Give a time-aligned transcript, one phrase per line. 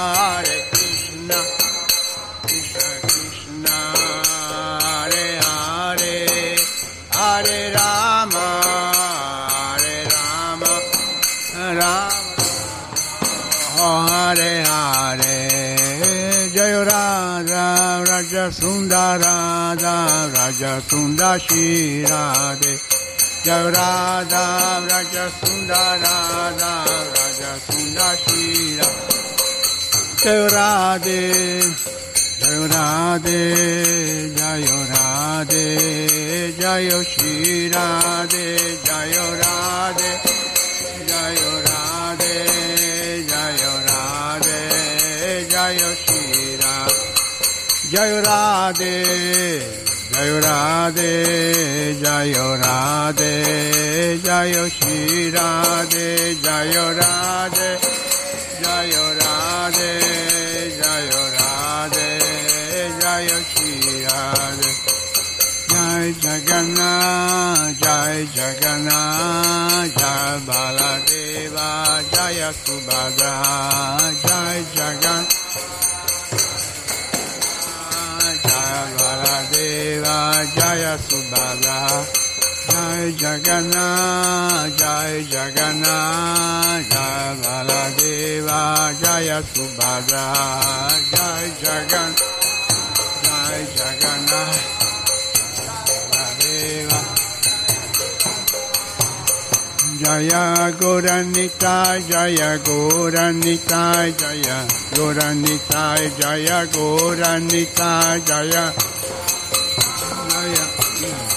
[0.00, 1.38] Hare Krishna,
[2.42, 3.76] Krishna Krishna,
[4.84, 6.16] Hare Hare,
[7.16, 8.46] Hare Rama,
[9.52, 10.72] Hare Rama,
[11.80, 12.20] Rama
[13.80, 15.38] Hare Hare.
[16.54, 22.72] Jaya Radha Raja Sundara Radha Raja Sundar Shri Radhe.
[23.44, 24.44] Jaya Radha
[24.90, 26.72] Raja Sundara Radha
[27.14, 29.09] Raja Sundar Shri Radhe
[30.22, 31.20] Jaya Radhe
[32.40, 35.64] Jaya Radhe Jaya Radhe
[36.60, 38.46] Jaya Shri Radhe
[38.84, 40.10] Jaya Radhe
[41.08, 42.36] Jaya Radhe
[43.30, 44.60] Jaya Radhe
[45.52, 46.22] Jaya Shri
[46.64, 46.98] Radhe
[47.90, 48.96] Jaya Radhe
[50.12, 51.12] Jaya Radhe
[52.02, 53.34] Jaya Radhe
[54.22, 56.08] Jaya Shri Radhe
[56.44, 57.70] Jaya Radhe
[58.62, 59.19] Jaya
[59.72, 61.30] Jaya
[63.00, 63.38] Jaya
[65.70, 73.34] Jai Jagannath, Jai Jagannath, Jai Baladeva, Jaya Subhadra,
[74.26, 75.32] Jai Jagannath,
[78.42, 80.16] Jai Baladeva,
[80.56, 82.19] Jaya Subhadra,
[83.08, 88.60] Jagannath, Jai Jagannath, Jai Baladeva,
[89.00, 90.26] Jaya Subhadra,
[91.12, 92.20] Jai Jagannath,
[93.24, 94.80] Jai Jagannath.
[100.00, 101.76] Jaya Goranita,
[102.08, 103.82] Jaya Goranita,
[104.18, 104.58] Jaya
[104.94, 105.82] Goranita,
[106.18, 107.90] Jaya Goranita,
[108.26, 108.72] Jaya.
[110.30, 111.29] Jaya.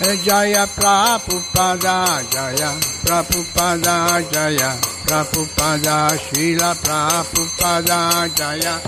[0.00, 2.74] Eh, jaya Prabhupada, Jaya
[3.06, 4.74] Prabhupada, Jaya
[5.06, 8.80] Prabhupada, Srila Prabhupada, Jaya.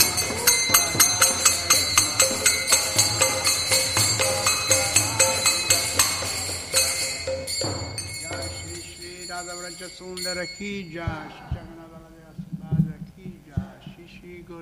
[9.97, 11.56] Sundara Ki Jai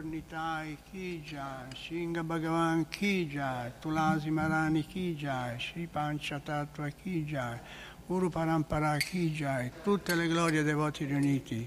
[0.05, 7.25] Shri Gornitai Ki Jai Shinga Bhagavan Ki Jai Tulasi Marani Ki Jai Shri Panchatattva Ki
[7.25, 7.59] Jai
[8.07, 11.67] Guru Parampara Ki Jai tutte le glorie dei voti riuniti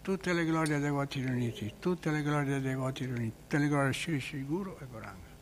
[0.00, 3.92] tutte le glorie dei voti riuniti tutte le glorie dei voti riuniti tutte le glorie
[3.92, 5.34] Shri Shri Guru e Goranga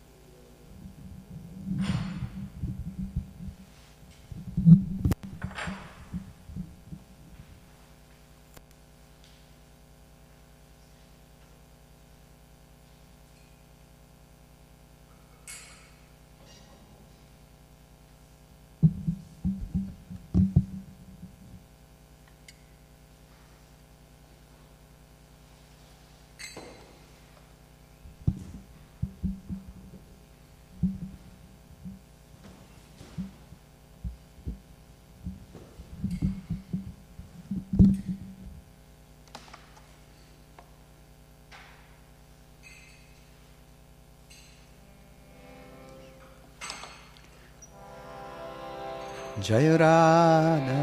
[49.45, 50.83] Jaya Radha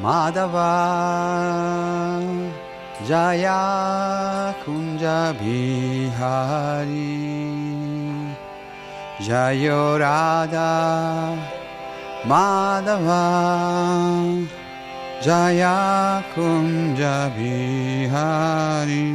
[0.00, 0.72] Madhava
[3.06, 6.16] Jaya Kunja Bihari
[9.20, 11.36] Jaya Radha
[12.24, 13.28] Madhava
[15.20, 19.08] Jaya Kunja Bihari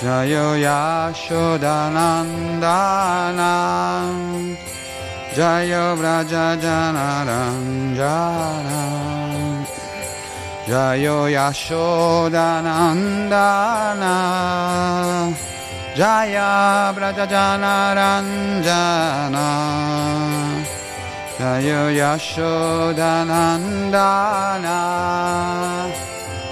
[0.00, 3.52] Jayo Yashodanandana
[5.36, 8.80] Jayo Braja Janaranjana.
[10.66, 14.16] Jayo Yashodanandana
[15.94, 19.46] Jaya Brajajana Ranjana
[21.38, 24.78] Jaya Yashodanandana.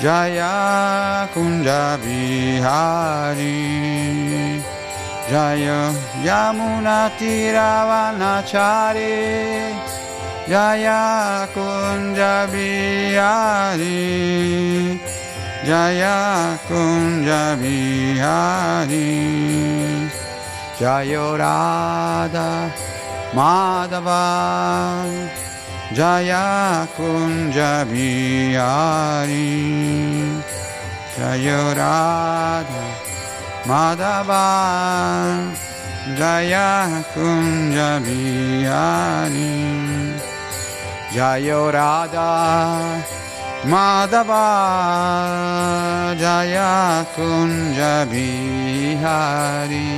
[0.01, 3.43] Jaya Kunja Bihari
[5.29, 5.93] Jaya
[6.23, 9.75] Yamuna Tiravanachari
[10.47, 13.91] Jaya Kunja Bihari
[15.67, 19.03] Jaya Kunja Bihari
[20.79, 22.71] Jaya Radha
[23.35, 24.23] Madhava
[25.95, 29.57] Jaya Kunja Bihari
[31.17, 32.85] Jaya Radha
[33.65, 34.45] Madhava
[36.13, 39.57] Jaya Kunja Bihari
[41.11, 43.01] Jaya Radha
[43.65, 44.45] Madhava
[46.21, 49.89] Jaya Kunja Bihari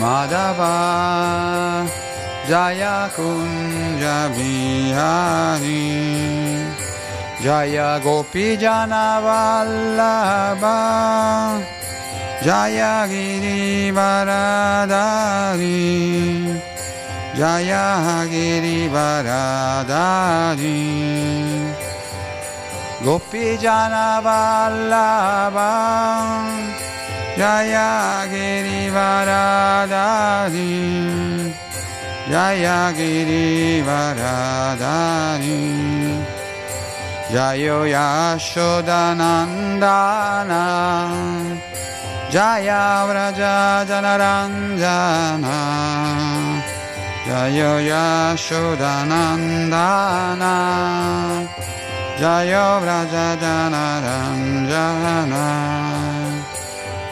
[0.00, 2.07] Madhava
[2.48, 5.84] Jaya Kunja Bihari
[7.44, 10.80] Jaya Gopi Jana Vallabha
[12.40, 15.28] Jaya Giri Varadari
[17.36, 17.86] Jaya
[32.28, 33.88] Giri Varadari Gopi Jana Vallabha Jaya Giri Varadari Jaya Giri
[35.46, 36.28] Varadari
[37.28, 40.64] Jayo Yashodanandana.
[42.30, 45.56] Jaya Vraja Janaranjana
[47.26, 50.54] Jayo Yashodanandana.
[52.18, 55.44] Jayo Vraja Janaranjana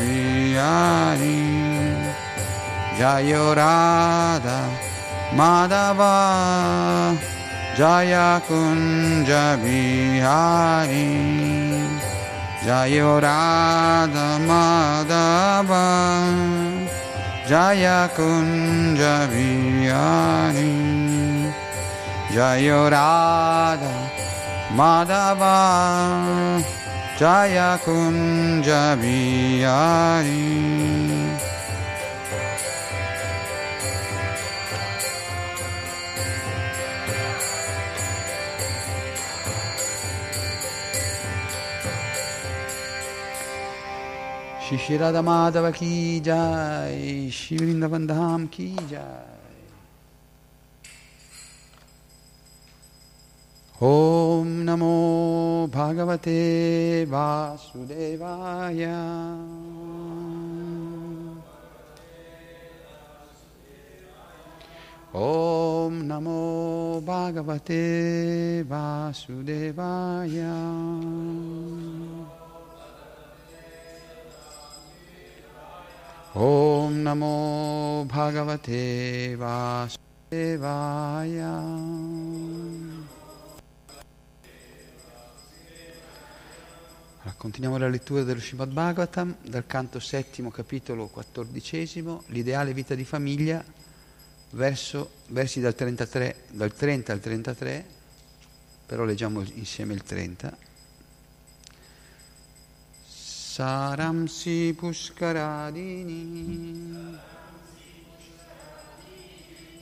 [2.98, 4.70] Jaya Radha
[5.34, 7.18] Madhava
[7.76, 11.10] Jaya Kunja Bihari
[12.64, 15.84] Jaya Radha Madhava
[17.48, 20.74] Jaya Kunja Bihari
[22.32, 23.94] Jaya Radha
[24.70, 26.62] Madhava
[27.18, 30.44] Jaya Kunja Bihari
[44.76, 49.34] Shri Radha Madhava ki jai, Shri Vrindavan Dham ki jai.
[53.80, 58.96] Om Namo Bhagavate Vasudevaya.
[65.12, 70.54] Om Namo Bhagavate Vasudevaya.
[76.36, 79.98] Namo Bhagavate Vasudevaya.
[87.20, 93.04] Allora, continuiamo la lettura dello Srimad Bhagavatam, dal canto settimo, capitolo quattordicesimo, l'ideale vita di
[93.04, 93.64] famiglia,
[94.50, 97.86] verso, versi dal, 33, dal 30 al 33,
[98.86, 100.73] però leggiamo insieme il 30.
[103.54, 107.14] Saramsi Pushkaradini.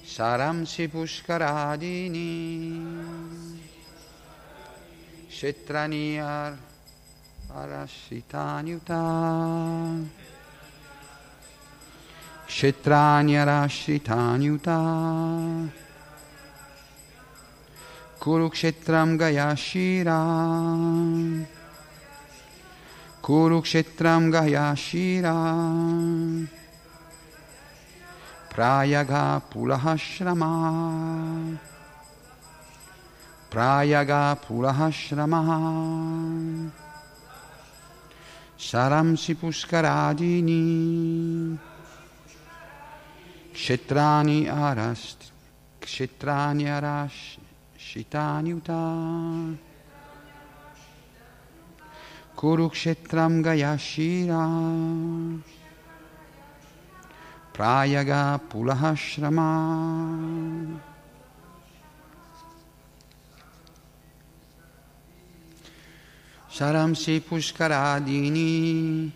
[0.05, 2.85] Saramsi Pushkaradini.
[5.31, 6.53] Kshetraniyar
[7.49, 9.01] Arashitanyuta.
[12.47, 14.79] Kshetranyarashitanyuta
[18.21, 20.21] Kurukshetram Gayashira
[23.23, 25.33] Kurukshetram Gayashira
[28.51, 31.57] Prayaga Pulahashrama.
[33.49, 36.71] Prayaga Pulahashrama.
[38.59, 41.57] Saramsi Puskaradini.
[43.55, 45.31] Kshetrani Arast
[45.81, 47.39] Kshetrani Arash
[47.79, 49.72] Shitanyuta
[52.43, 54.43] Kurukshetram Gayashira
[57.55, 60.81] Prayaga Pulahashrama.
[66.51, 69.13] Saramsi Pushkaradini.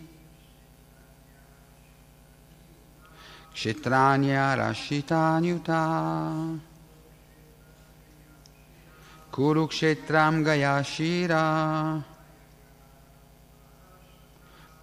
[3.52, 6.60] Kshetranya Rashitanyuta
[9.32, 12.04] Kurukshetram Gayashira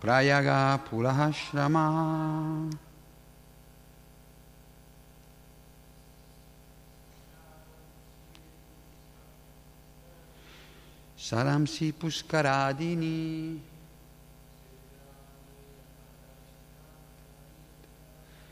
[0.03, 2.69] Prayaga Pulahashrama.
[11.17, 13.57] Saramsi Puskaradini.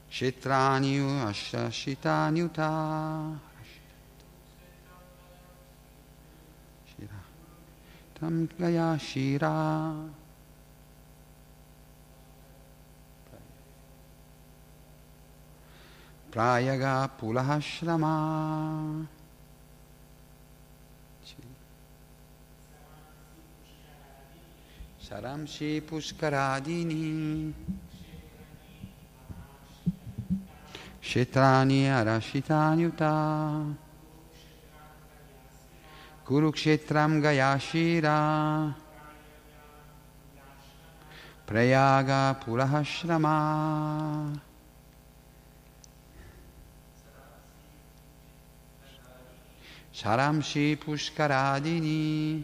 [0.10, 3.38] Kshetrani Ashashitanyuta
[6.88, 7.22] Shira.
[8.18, 10.21] Tam Gaya Shira
[16.32, 19.06] Prayaga Pulahashrama
[25.04, 27.52] Saramshi Puskaradini
[31.04, 33.76] Kshetrani Arashitanyuta
[36.26, 38.74] Kurukshetram Gayashira
[41.46, 44.40] Prayaga Purahashrama
[50.02, 52.44] Saramshi Puskaradini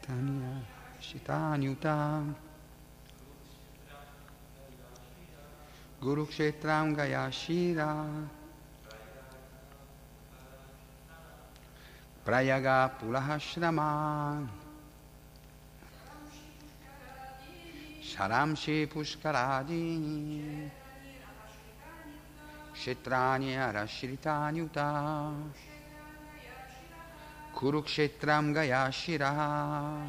[0.00, 0.56] Tanya
[0.98, 2.24] Shitanyuta.
[6.00, 8.08] Guru Kshetram Gayashira
[12.24, 14.48] Prayaga Pulahashrama
[18.00, 20.70] Sharamshi Pushkaradini
[22.78, 25.32] Kshetrani Arashritanyuta.
[27.52, 30.08] Kurukshetram Gayashira.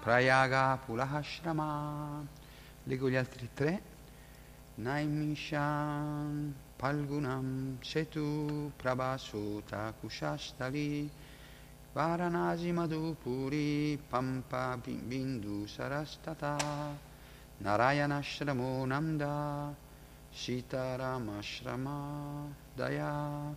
[0.00, 2.24] Prayaga Pulahashrama.
[2.84, 3.82] Leggo gli altri tre.
[4.76, 11.08] Naimishan Palgunam Setu Prabhasuta Kushastali
[11.92, 16.56] Varanasi Madhupuri Pampa Bindu Sarastata.
[17.64, 19.86] Narayanashramo Namda
[20.38, 22.46] Sitaramashramah
[22.78, 23.50] Daya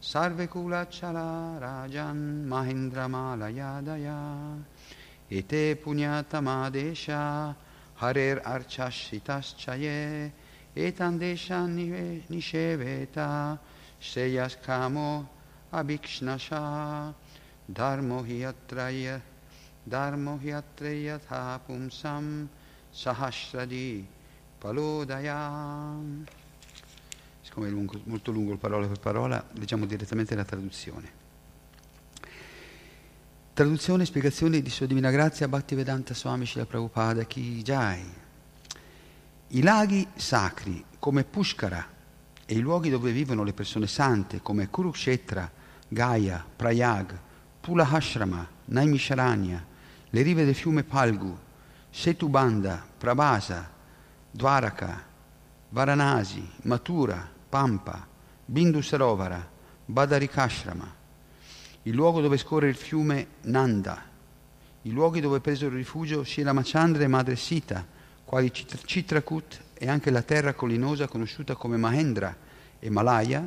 [0.00, 4.56] Sarve Kula Chala Rajan Mahindra Malayadaya
[5.30, 7.54] Ete Punyatamadesha
[8.00, 10.32] Harer Archashitaschaye
[10.74, 11.68] Etandesha
[12.30, 13.58] Nisheveta
[14.00, 15.28] Seyas Kamo
[15.70, 17.12] Abhikshnasha
[17.70, 19.20] Dharmo Hyatraya
[19.86, 21.20] Dharmo Hyatraya
[21.68, 22.48] Pumsam
[22.94, 24.06] Sahasradi
[24.62, 26.24] Palodayam
[27.40, 31.10] siccome è lungo, molto lungo parola per parola, leggiamo direttamente la traduzione.
[33.52, 38.04] Traduzione e spiegazione di Sua Divina Grazia Bhaktivedanta Swami Shila Prabhupada Ki Jai.
[39.48, 41.86] I laghi sacri come Pushkara
[42.46, 45.50] e i luoghi dove vivono le persone sante come Kurukshetra,
[45.88, 47.18] Gaya, Prayag,
[47.60, 49.66] Pulahashrama, Naimisharanya,
[50.08, 51.36] le rive del fiume Palgu,
[51.90, 53.68] Setubanda, Prabhasa,
[54.34, 55.04] Dwaraka,
[55.68, 58.06] Varanasi, Mathura, Pampa,
[58.46, 59.46] Bindu Sarovara,
[59.84, 60.94] Badarikashrama,
[61.82, 64.02] il luogo dove scorre il fiume Nanda,
[64.82, 67.86] i luoghi dove presero rifugio Shilamachandra e Madre Sita,
[68.24, 72.34] quali Chitrakut e anche la terra collinosa conosciuta come Mahendra
[72.78, 73.46] e Malaya,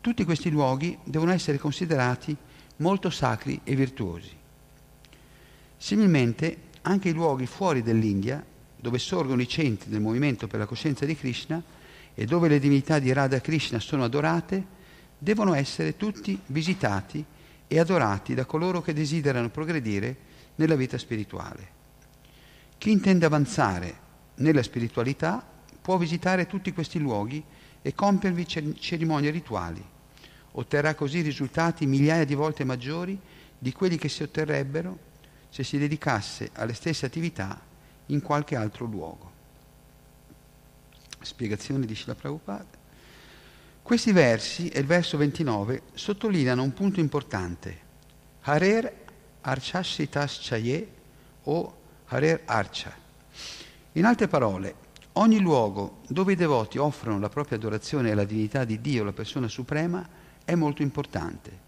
[0.00, 2.36] tutti questi luoghi devono essere considerati
[2.78, 4.36] molto sacri e virtuosi.
[5.76, 8.44] Similmente, anche i luoghi fuori dell'India,
[8.80, 11.62] dove sorgono i centri del movimento per la coscienza di Krishna,
[12.14, 14.76] e dove le divinità di Radha Krishna sono adorate,
[15.16, 17.24] devono essere tutti visitati
[17.66, 20.16] e adorati da coloro che desiderano progredire
[20.56, 21.76] nella vita spirituale.
[22.76, 24.06] Chi intende avanzare
[24.36, 25.44] nella spiritualità
[25.80, 27.42] può visitare tutti questi luoghi
[27.82, 29.84] e compiervi cerimonie rituali.
[30.52, 33.18] Otterrà così risultati migliaia di volte maggiori
[33.56, 34.98] di quelli che si otterrebbero
[35.50, 37.66] se si dedicasse alle stesse attività
[38.08, 39.28] in qualche altro luogo
[41.20, 42.76] spiegazione di Shila Prabhupada.
[43.82, 47.86] Questi versi e il verso 29 sottolineano un punto importante.
[48.42, 49.06] Harer
[49.40, 50.88] Archashitas Chaye
[51.44, 52.92] o Harer Archa.
[53.92, 54.74] In altre parole,
[55.14, 59.48] ogni luogo dove i devoti offrono la propria adorazione alla divinità di Dio, la persona
[59.48, 60.06] suprema,
[60.44, 61.66] è molto importante.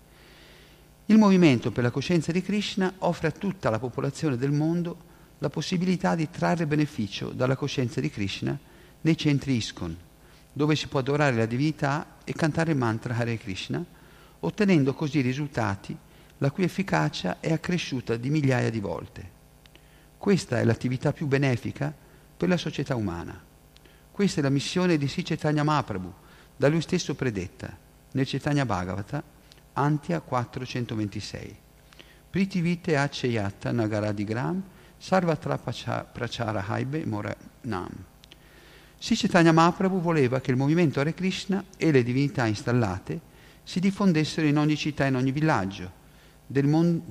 [1.06, 5.08] Il movimento per la coscienza di Krishna offre a tutta la popolazione del mondo
[5.40, 8.58] la possibilità di trarre beneficio dalla coscienza di Krishna
[9.00, 9.96] nei centri ISKCON,
[10.52, 13.82] dove si può adorare la divinità e cantare il mantra Hare Krishna,
[14.40, 15.96] ottenendo così risultati
[16.38, 19.38] la cui efficacia è accresciuta di migliaia di volte.
[20.18, 21.92] Questa è l'attività più benefica
[22.36, 23.42] per la società umana.
[24.10, 26.12] Questa è la missione di Sri Chaitanya Mahaprabhu,
[26.56, 27.74] da lui stesso predetta
[28.12, 29.22] nel Chaitanya Bhagavata,
[29.72, 31.56] Antia 426.
[32.28, 34.62] Pritivite Acheyatta Nagaradigram
[35.02, 37.88] Sarvatra Prachara Haibe Mora Nam.
[38.98, 43.18] Sri Chaitanya Mahaprabhu voleva che il movimento Hare Krishna e le divinità installate
[43.62, 45.90] si diffondessero in ogni città e in ogni villaggio
[46.46, 47.02] del mondo,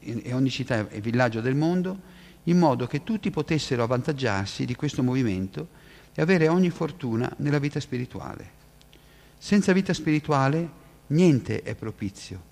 [0.00, 2.00] e ogni città e villaggio del mondo,
[2.44, 5.68] in modo che tutti potessero avvantaggiarsi di questo movimento
[6.14, 8.52] e avere ogni fortuna nella vita spirituale.
[9.36, 10.70] Senza vita spirituale
[11.08, 12.42] niente è propizio.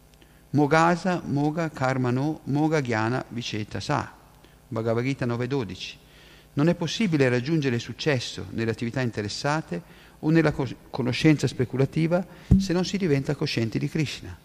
[0.51, 4.13] Mogasa, Moga, Karma no, Moga, Gyana, Viceta, Sa.
[4.69, 5.95] Bhagavad Gita 9.12.
[6.55, 10.53] Non è possibile raggiungere successo nelle attività interessate o nella
[10.91, 12.25] conoscenza speculativa
[12.59, 14.37] se non si diventa coscienti di Krishna.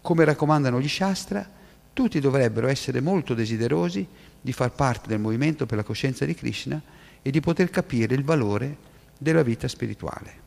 [0.00, 1.48] Come raccomandano gli Shastra,
[1.92, 4.06] tutti dovrebbero essere molto desiderosi
[4.40, 6.80] di far parte del movimento per la coscienza di Krishna
[7.22, 8.76] e di poter capire il valore
[9.18, 10.42] della vita spirituale.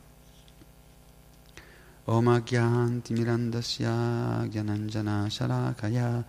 [2.04, 6.24] Om Agyanti Mirandasya Gyananjana Shalakaya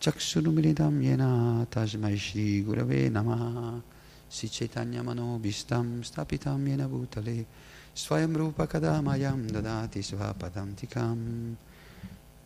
[0.00, 3.82] Chaksurumilidam Yena Tajmai Shri Gurave Namah
[4.28, 7.46] si chaitanya manobistam stapitam yena bhutale
[7.94, 11.56] swayam rupa kadamayam dadati svapadam tikam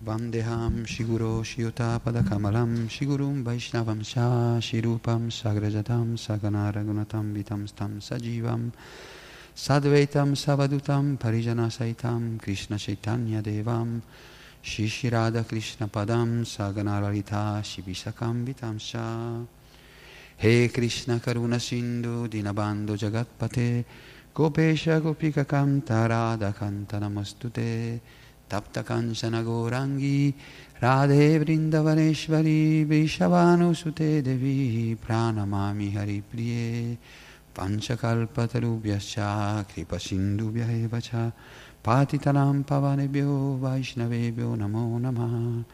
[0.04, 8.00] Vandeham Shiguro Shiyuta Kamalam Shigurum Vaishnavam Sha Shirupam Sagrajatam Saganaragunatam Vitam Stam
[14.62, 19.42] Shishirada Krishna Padam Saganaralita Shibisakam Vitam Sha
[20.36, 23.86] He Krishna Karuna Sindhu Dinabando Jagatpate
[24.34, 28.00] Gopesha Gopika Kanta Radha Kanta Namastute
[28.50, 30.34] Tapta Kanchana Gorangi
[30.82, 36.98] Radhe Vrindavaneshvari Vishavanu Sute Devi Pranamami Hari Priye
[37.54, 41.32] Panchakalpatarubhyascha Kripa Sindhubhya Evacha
[41.82, 45.64] Patitanam Pavanebhyo Vaishnavebhyo Namo Namah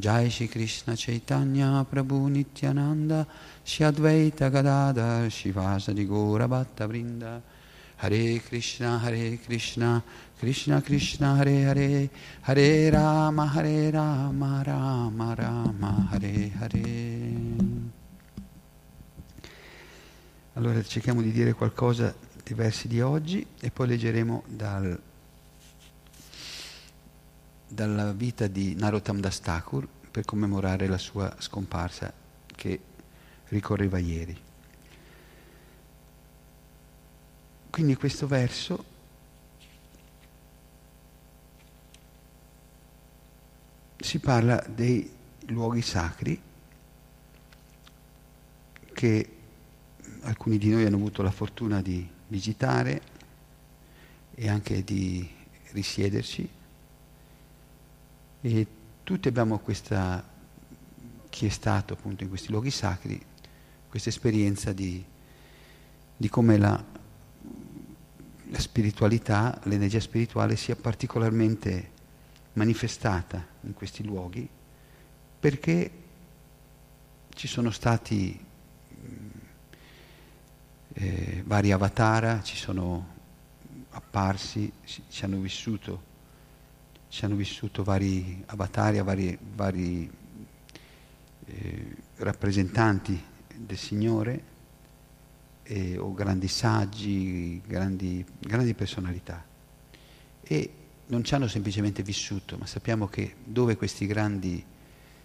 [0.00, 3.26] Jai Shri Krishna Chaitanya Prabhu Nityananda.
[3.62, 7.42] Shri Advaita Gadada Shivasa di Gora Bhatta Vrinda.
[7.96, 10.02] Hare Krishna, Hare Krishna,
[10.38, 12.10] Krishna Krishna, Hare Hare,
[12.42, 17.82] Hare Rama, Hare Rama, Rama Rama, Hare Hare.
[20.54, 25.00] Allora cerchiamo di dire qualcosa dei versi di oggi e poi leggeremo dal,
[27.74, 32.12] dalla vita di Narottam Das Thakur per commemorare la sua scomparsa
[32.46, 32.80] che
[33.48, 34.40] ricorreva ieri.
[37.70, 38.84] Quindi questo verso
[43.96, 45.10] si parla dei
[45.46, 46.40] luoghi sacri
[48.92, 49.36] che
[50.20, 53.02] alcuni di noi hanno avuto la fortuna di visitare
[54.32, 55.28] e anche di
[55.72, 56.62] risiederci
[58.46, 58.66] e
[59.04, 60.22] tutti abbiamo questa,
[61.30, 63.18] chi è stato appunto in questi luoghi sacri,
[63.88, 65.02] questa esperienza di,
[66.14, 66.84] di come la,
[68.50, 71.92] la spiritualità, l'energia spirituale sia particolarmente
[72.52, 74.46] manifestata in questi luoghi
[75.40, 75.90] perché
[77.30, 78.44] ci sono stati
[80.92, 83.06] eh, vari avatar, ci sono
[83.88, 86.12] apparsi, ci hanno vissuto
[87.14, 90.10] ci hanno vissuto vari avatar, vari, vari
[91.44, 93.22] eh, rappresentanti
[93.54, 94.42] del Signore
[95.62, 99.44] eh, o grandi saggi, grandi, grandi personalità.
[100.42, 100.72] E
[101.06, 104.64] non ci hanno semplicemente vissuto, ma sappiamo che dove questi grandi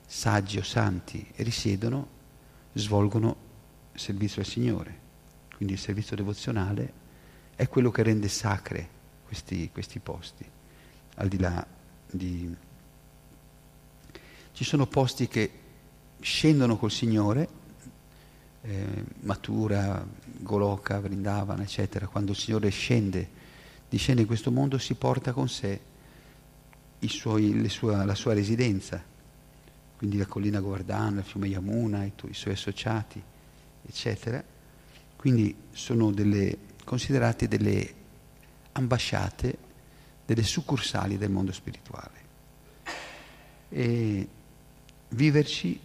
[0.06, 2.08] saggi o santi risiedono,
[2.73, 3.36] svolgono
[3.95, 4.99] servizio al Signore.
[5.56, 6.93] Quindi il servizio devozionale
[7.56, 8.88] è quello che rende sacre
[9.25, 10.45] questi, questi posti,
[11.15, 11.78] al di là
[12.12, 12.56] di...
[14.52, 15.52] Ci sono posti che
[16.19, 17.48] scendono col Signore,
[18.62, 20.06] eh, Matura,
[20.39, 23.30] Goloka, Vrindavana, eccetera, quando il Signore scende,
[23.88, 25.80] discende in questo mondo, si porta con sé
[27.08, 29.02] suoi, sua, la sua residenza,
[29.98, 33.22] quindi la collina Govardhana, il fiume Yamuna, i, i suoi associati,
[33.86, 34.43] eccetera.
[35.15, 37.93] Quindi sono delle, considerate delle
[38.74, 39.67] ambasciate
[40.30, 42.28] delle succursali del mondo spirituale.
[43.70, 44.28] E
[45.10, 45.80] viverci,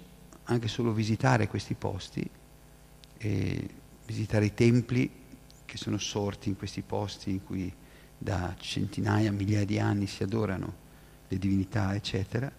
[0.44, 2.28] anche solo visitare questi posti,
[4.04, 5.10] visitare i templi
[5.64, 7.72] che sono sorti in questi posti in cui
[8.18, 10.74] da centinaia, migliaia di anni si adorano
[11.26, 12.52] le divinità, eccetera,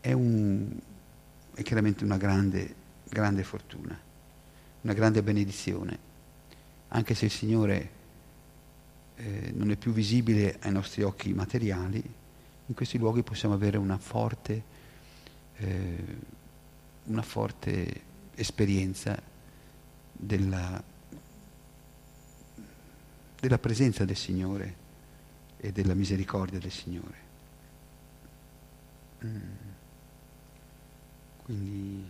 [0.00, 0.74] è, un,
[1.52, 2.74] è chiaramente una grande,
[3.06, 4.00] grande fortuna,
[4.80, 5.98] una grande benedizione.
[6.88, 7.90] Anche se il Signore
[9.18, 12.02] eh, non è più visibile ai nostri occhi materiali,
[12.66, 14.62] in questi luoghi possiamo avere una forte,
[15.56, 16.04] eh,
[17.04, 18.02] una forte
[18.34, 19.20] esperienza
[20.12, 20.82] della,
[23.40, 24.76] della presenza del Signore
[25.56, 27.26] e della misericordia del Signore.
[29.24, 29.38] Mm.
[31.42, 32.08] Quindi,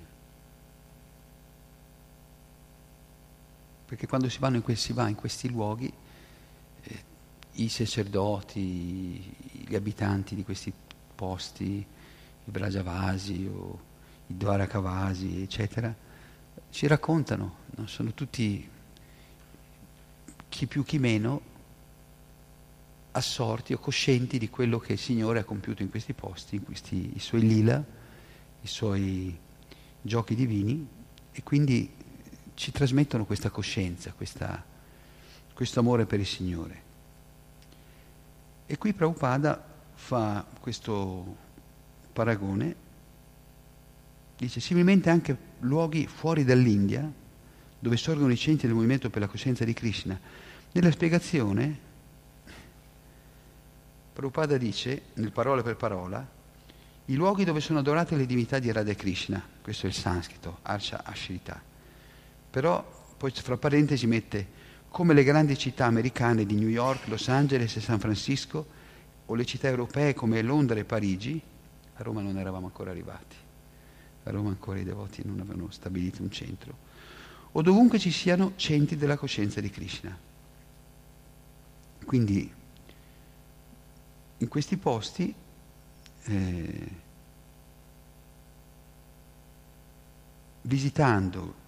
[3.86, 5.90] perché quando si, in que- si va in questi luoghi,
[7.58, 9.34] i sacerdoti,
[9.66, 10.72] gli abitanti di questi
[11.14, 11.84] posti,
[12.44, 13.80] i Brajavasi o
[14.28, 15.94] i Dvarakavasi, eccetera,
[16.70, 17.86] ci raccontano, no?
[17.86, 18.68] sono tutti
[20.48, 21.56] chi più chi meno
[23.12, 27.12] assorti o coscienti di quello che il Signore ha compiuto in questi posti, in questi
[27.16, 27.84] i suoi lila,
[28.60, 29.36] i suoi
[30.00, 30.86] giochi divini
[31.32, 31.90] e quindi
[32.54, 34.64] ci trasmettono questa coscienza, questa,
[35.52, 36.86] questo amore per il Signore.
[38.70, 41.36] E qui Prabhupada fa questo
[42.12, 42.74] paragone,
[44.36, 47.10] dice similmente anche luoghi fuori dall'India,
[47.78, 50.20] dove sorgono i centri del movimento per la coscienza di Krishna.
[50.72, 51.78] Nella spiegazione,
[54.12, 56.28] Prabhupada dice, nel parola per parola,
[57.06, 61.04] i luoghi dove sono adorate le divinità di Radha Krishna, questo è il sanscrito, Archa
[61.04, 61.58] Ashrita.
[62.50, 64.57] Però poi fra parentesi mette
[64.88, 68.66] come le grandi città americane di New York, Los Angeles e San Francisco,
[69.26, 71.40] o le città europee come Londra e Parigi,
[71.94, 73.36] a Roma non eravamo ancora arrivati,
[74.24, 76.76] a Roma ancora i devoti non avevano stabilito un centro,
[77.52, 80.16] o dovunque ci siano centri della coscienza di Krishna.
[82.04, 82.50] Quindi
[84.38, 85.34] in questi posti
[86.24, 87.06] eh,
[90.62, 91.66] visitando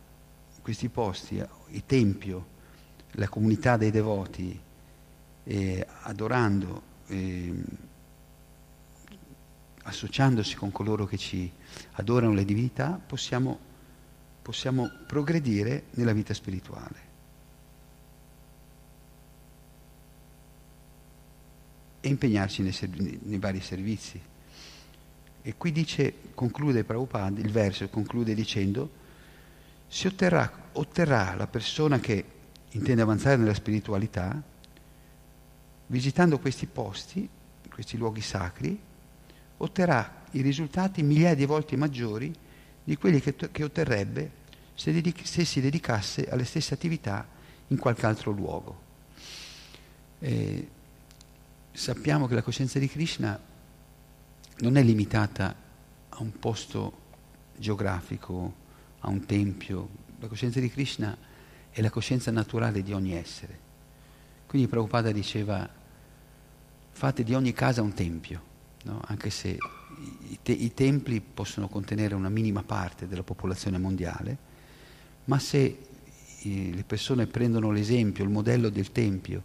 [0.62, 2.58] questi posti, i tempio,
[3.12, 4.58] la comunità dei devoti,
[5.44, 7.54] eh, adorando, eh,
[9.82, 11.50] associandosi con coloro che ci
[11.92, 13.58] adorano le divinità, possiamo,
[14.42, 17.08] possiamo progredire nella vita spirituale.
[22.00, 24.20] e impegnarsi nei, serv- nei vari servizi.
[25.42, 28.90] E qui dice, conclude Prabhupada, il verso conclude dicendo,
[29.86, 32.24] si otterrà, otterrà la persona che
[32.72, 34.40] intende avanzare nella spiritualità,
[35.86, 37.28] visitando questi posti,
[37.72, 38.78] questi luoghi sacri,
[39.56, 42.32] otterrà i risultati migliaia di volte maggiori
[42.84, 44.38] di quelli che, che otterrebbe
[44.74, 47.26] se, dedic- se, si dedicasse alle stesse attività
[47.68, 48.88] in qualche altro luogo.
[50.18, 50.68] E
[51.72, 53.38] sappiamo che la coscienza di Krishna
[54.58, 55.54] non è limitata
[56.08, 56.98] a un posto
[57.56, 58.54] geografico,
[59.00, 59.88] a un tempio.
[60.18, 61.16] La coscienza di Krishna
[61.80, 63.58] è la coscienza naturale di ogni essere.
[64.46, 65.66] Quindi Prabhupada diceva
[66.90, 68.42] fate di ogni casa un tempio,
[68.84, 69.00] no?
[69.06, 69.56] anche se
[70.28, 74.36] i, te- i, templi possono contenere una minima parte della popolazione mondiale,
[75.24, 75.78] ma se
[76.42, 79.42] le persone prendono l'esempio, il modello del tempio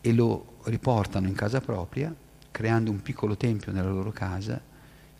[0.00, 2.14] e lo riportano in casa propria,
[2.50, 4.58] creando un piccolo tempio nella loro casa,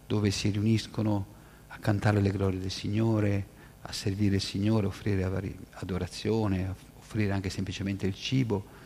[0.07, 1.26] dove si riuniscono
[1.68, 3.59] a cantare le glorie del Signore,
[3.90, 5.24] a servire il Signore, offrire
[5.72, 8.79] adorazione, offrire anche semplicemente il cibo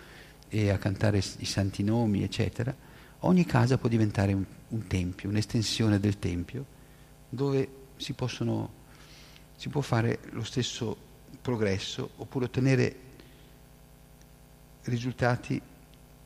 [0.49, 2.75] e a cantare i santi nomi, eccetera,
[3.21, 6.65] ogni casa può diventare un, un tempio, un'estensione del tempio,
[7.29, 8.73] dove si, possono,
[9.57, 10.97] si può fare lo stesso
[11.41, 12.97] progresso oppure ottenere
[14.85, 15.61] risultati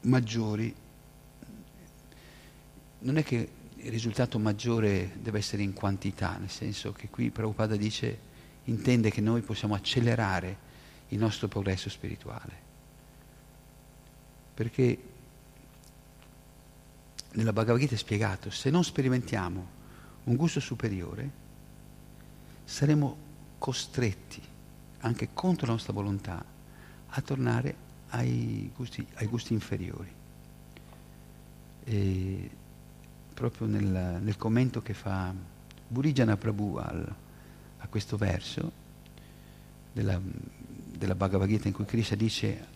[0.02, 0.72] maggiori.
[3.00, 7.74] Non è che il risultato maggiore deve essere in quantità, nel senso che qui Prabhupada
[7.74, 8.26] dice,
[8.68, 10.66] intende che noi possiamo accelerare
[11.08, 12.66] il nostro progresso spirituale.
[14.54, 15.02] Perché
[17.32, 19.76] nella Bhagavad Gita è spiegato, se non sperimentiamo
[20.24, 21.46] un gusto superiore,
[22.64, 23.16] saremo
[23.58, 24.42] costretti,
[25.00, 26.44] anche contro la nostra volontà,
[27.10, 30.12] a tornare ai gusti, ai gusti inferiori.
[31.84, 32.50] E
[33.32, 35.32] proprio nel, nel, commento che fa
[35.86, 37.14] Burijana Prabhu al,
[37.78, 38.72] a questo verso
[39.92, 40.20] della,
[40.96, 42.66] della Bhagavad Gita in cui Krishna dice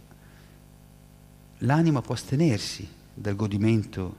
[1.59, 4.17] l'anima può astenersi dal godimento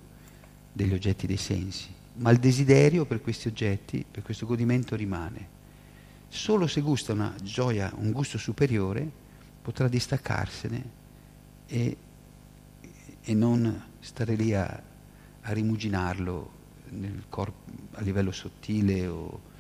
[0.72, 5.62] degli oggetti dei sensi, ma il desiderio per questi oggetti, per questo godimento rimane.
[6.30, 9.10] Solo se gusta una gioia, un gusto superiore,
[9.62, 10.84] potrà distaccarsene
[11.68, 11.98] e,
[13.22, 14.82] e non stare lì a,
[15.42, 16.52] a rimuginarlo
[17.30, 19.52] corpo, a livello sottile o,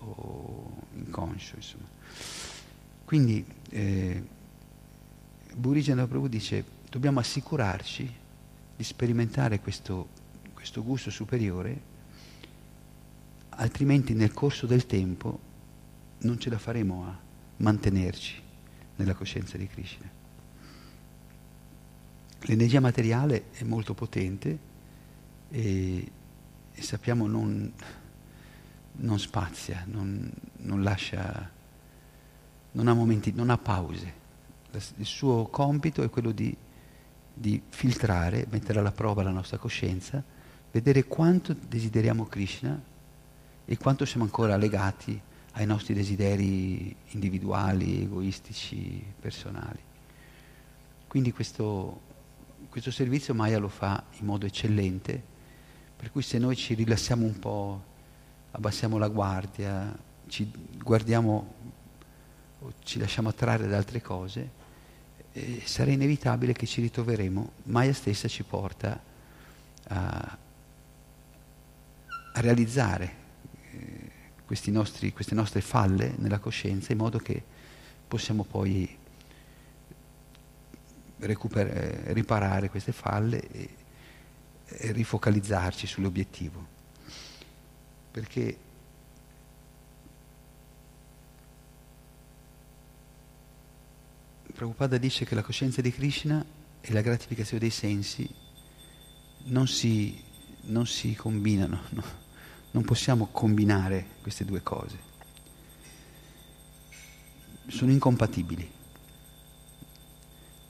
[0.00, 1.56] o inconscio.
[1.56, 1.88] Insomma.
[3.04, 4.22] Quindi eh,
[5.54, 8.14] Burigena Prabhu dice dobbiamo assicurarci
[8.76, 10.08] di sperimentare questo,
[10.54, 11.88] questo gusto superiore,
[13.50, 15.38] altrimenti nel corso del tempo
[16.18, 17.18] non ce la faremo a
[17.56, 18.40] mantenerci
[18.96, 20.08] nella coscienza di Krishna.
[22.42, 24.58] L'energia materiale è molto potente
[25.50, 26.10] e,
[26.72, 27.72] e sappiamo non,
[29.00, 31.50] non spazia, non, non, lascia,
[32.72, 34.18] non ha momenti, non ha pause.
[34.96, 36.56] Il suo compito è quello di,
[37.32, 40.22] di filtrare, mettere alla prova la nostra coscienza,
[40.70, 42.80] vedere quanto desideriamo Krishna
[43.64, 45.20] e quanto siamo ancora legati
[45.52, 49.78] ai nostri desideri individuali, egoistici, personali.
[51.08, 52.00] Quindi questo,
[52.68, 55.20] questo servizio Maya lo fa in modo eccellente,
[55.96, 57.89] per cui se noi ci rilassiamo un po',
[58.52, 60.50] abbassiamo la guardia, ci
[60.82, 61.54] guardiamo
[62.60, 64.50] o ci lasciamo attrarre da altre cose,
[65.32, 67.52] eh, sarà inevitabile che ci ritroveremo.
[67.64, 69.00] Maya stessa ci porta
[69.88, 70.38] a,
[72.32, 73.14] a realizzare
[73.72, 77.42] eh, nostri, queste nostre falle nella coscienza in modo che
[78.06, 78.98] possiamo poi
[81.18, 83.68] recuper- riparare queste falle e,
[84.66, 86.78] e rifocalizzarci sull'obiettivo.
[88.10, 88.58] Perché
[94.60, 96.44] Prabhupada dice che la coscienza di Krishna
[96.82, 98.28] e la gratificazione dei sensi
[99.44, 100.22] non si,
[100.64, 102.04] non si combinano, no?
[102.72, 104.98] non possiamo combinare queste due cose.
[107.68, 108.70] Sono incompatibili.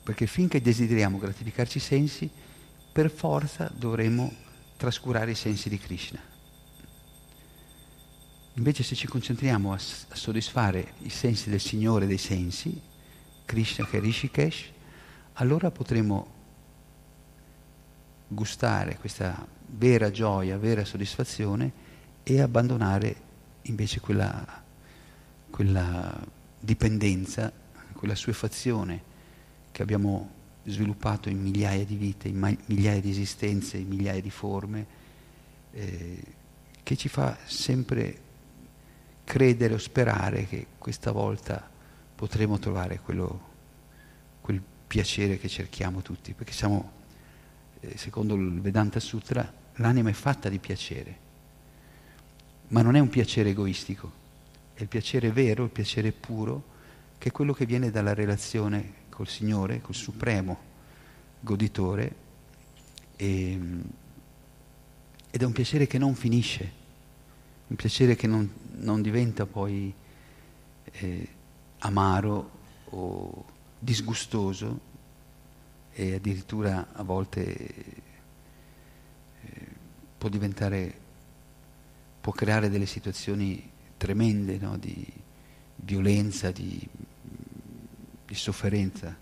[0.04, 2.30] Perché finché desideriamo gratificarci i sensi,
[2.92, 4.32] per forza dovremo
[4.76, 6.29] trascurare i sensi di Krishna.
[8.60, 12.78] Invece se ci concentriamo a, a soddisfare i sensi del Signore dei sensi,
[13.46, 14.70] Krishna che Rishikesh,
[15.34, 16.26] allora potremo
[18.28, 21.72] gustare questa vera gioia, vera soddisfazione
[22.22, 23.16] e abbandonare
[23.62, 24.62] invece quella,
[25.48, 26.22] quella
[26.60, 27.50] dipendenza,
[27.94, 29.02] quella suefazione
[29.72, 30.32] che abbiamo
[30.64, 34.86] sviluppato in migliaia di vite, in migliaia di esistenze, in migliaia di forme,
[35.72, 36.22] eh,
[36.82, 38.28] che ci fa sempre
[39.30, 41.70] credere o sperare che questa volta
[42.16, 43.40] potremo trovare quello,
[44.40, 46.90] quel piacere che cerchiamo tutti, perché siamo,
[47.78, 51.16] eh, secondo il Vedanta Sutra, l'anima è fatta di piacere,
[52.68, 54.10] ma non è un piacere egoistico,
[54.74, 56.64] è il piacere vero, il piacere puro,
[57.16, 60.58] che è quello che viene dalla relazione col Signore, col Supremo
[61.38, 62.14] goditore,
[63.14, 63.60] e,
[65.30, 66.78] ed è un piacere che non finisce,
[67.68, 69.92] un piacere che non, non diventa poi
[70.84, 71.28] eh,
[71.78, 72.58] amaro
[72.90, 73.44] o
[73.78, 74.88] disgustoso
[75.92, 77.44] e addirittura a volte
[79.42, 79.66] eh,
[80.16, 80.98] può diventare,
[82.20, 84.76] può creare delle situazioni tremende no?
[84.76, 85.06] di
[85.76, 86.86] violenza, di,
[88.26, 89.16] di, sofferenza,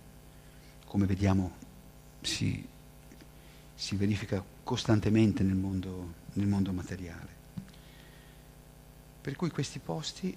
[0.84, 1.52] come vediamo
[2.20, 2.66] si,
[3.74, 7.37] si verifica costantemente nel mondo, nel mondo materiale.
[9.20, 10.36] Per cui questi posti,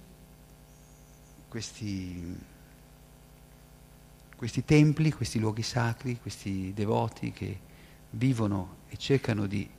[1.48, 2.38] questi,
[4.36, 7.60] questi templi, questi luoghi sacri, questi devoti che
[8.12, 9.70] vivono e cercano di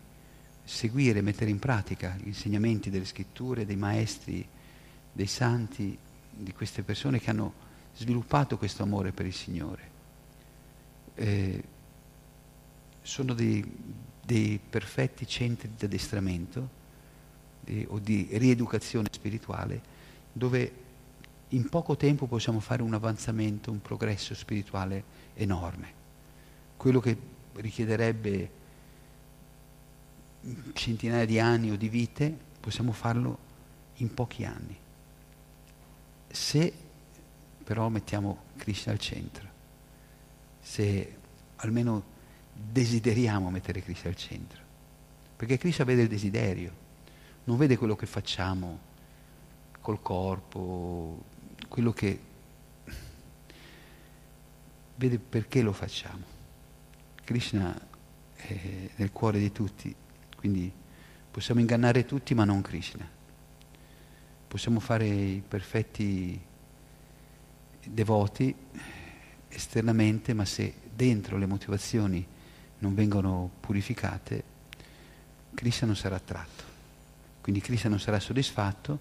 [0.65, 4.47] seguire, mettere in pratica gli insegnamenti delle scritture, dei maestri,
[5.12, 5.99] dei santi,
[6.31, 7.53] di queste persone che hanno
[7.95, 9.91] sviluppato questo amore per il Signore.
[11.15, 11.62] Eh,
[13.03, 13.65] sono dei,
[14.25, 16.81] dei perfetti centri di addestramento
[17.64, 19.81] eh, o di rieducazione spirituale
[20.33, 20.72] dove
[21.48, 26.01] in poco tempo possiamo fare un avanzamento, un progresso spirituale enorme.
[26.77, 27.16] Quello che
[27.55, 28.51] richiederebbe
[30.72, 33.38] centinaia di anni o di vite, possiamo farlo
[33.96, 34.77] in pochi anni.
[36.29, 36.72] Se
[37.62, 39.48] però mettiamo Krishna al centro,
[40.61, 41.16] se
[41.57, 42.11] almeno
[42.53, 44.61] desideriamo mettere Krishna al centro,
[45.37, 46.81] perché Krishna vede il desiderio,
[47.44, 48.90] non vede quello che facciamo
[49.81, 51.24] col corpo,
[51.68, 52.20] quello che
[54.96, 56.24] vede perché lo facciamo.
[57.24, 57.78] Krishna
[58.35, 59.94] è nel cuore di tutti,
[60.37, 60.72] quindi
[61.31, 63.09] possiamo ingannare tutti ma non Krishna.
[64.46, 66.40] Possiamo fare i perfetti
[67.85, 68.55] devoti
[69.48, 72.24] esternamente, ma se dentro le motivazioni
[72.78, 74.44] non vengono purificate,
[75.55, 76.71] Krishna non sarà attratto.
[77.42, 78.98] Quindi Krishna non sarà soddisfatto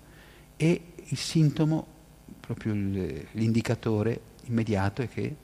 [0.58, 1.88] e il sintomo,
[2.40, 5.36] proprio l'indicatore immediato è che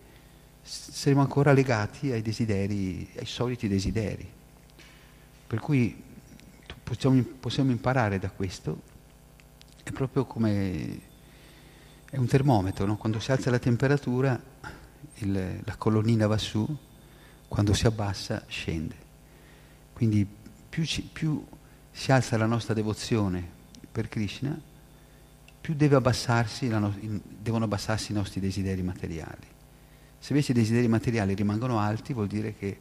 [0.61, 4.29] saremo ancora legati ai desideri, ai soliti desideri.
[5.47, 6.03] Per cui
[6.83, 8.81] possiamo, possiamo imparare da questo,
[9.83, 10.99] è proprio come
[12.09, 12.97] è un termometro, no?
[12.97, 14.41] quando si alza la temperatura
[15.15, 16.65] il, la colonnina va su,
[17.47, 18.95] quando si abbassa scende.
[19.93, 20.27] Quindi
[20.69, 21.45] più, ci, più
[21.97, 23.43] si alza la nostra devozione
[23.91, 24.55] per Krishna,
[25.59, 26.95] più deve abbassarsi no,
[27.41, 29.47] devono abbassarsi i nostri desideri materiali.
[30.19, 32.79] Se invece i desideri materiali rimangono alti vuol dire che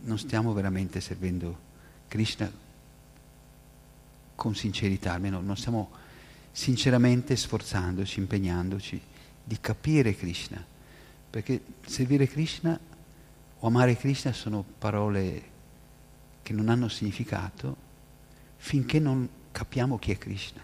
[0.00, 1.56] non stiamo veramente servendo
[2.08, 2.50] Krishna
[4.34, 5.90] con sincerità, almeno non stiamo
[6.50, 9.00] sinceramente sforzandoci, impegnandoci
[9.44, 10.62] di capire Krishna,
[11.30, 12.76] perché servire Krishna
[13.60, 15.42] o amare Krishna sono parole
[16.42, 17.81] che non hanno significato
[18.62, 20.62] finché non capiamo chi è Krishna.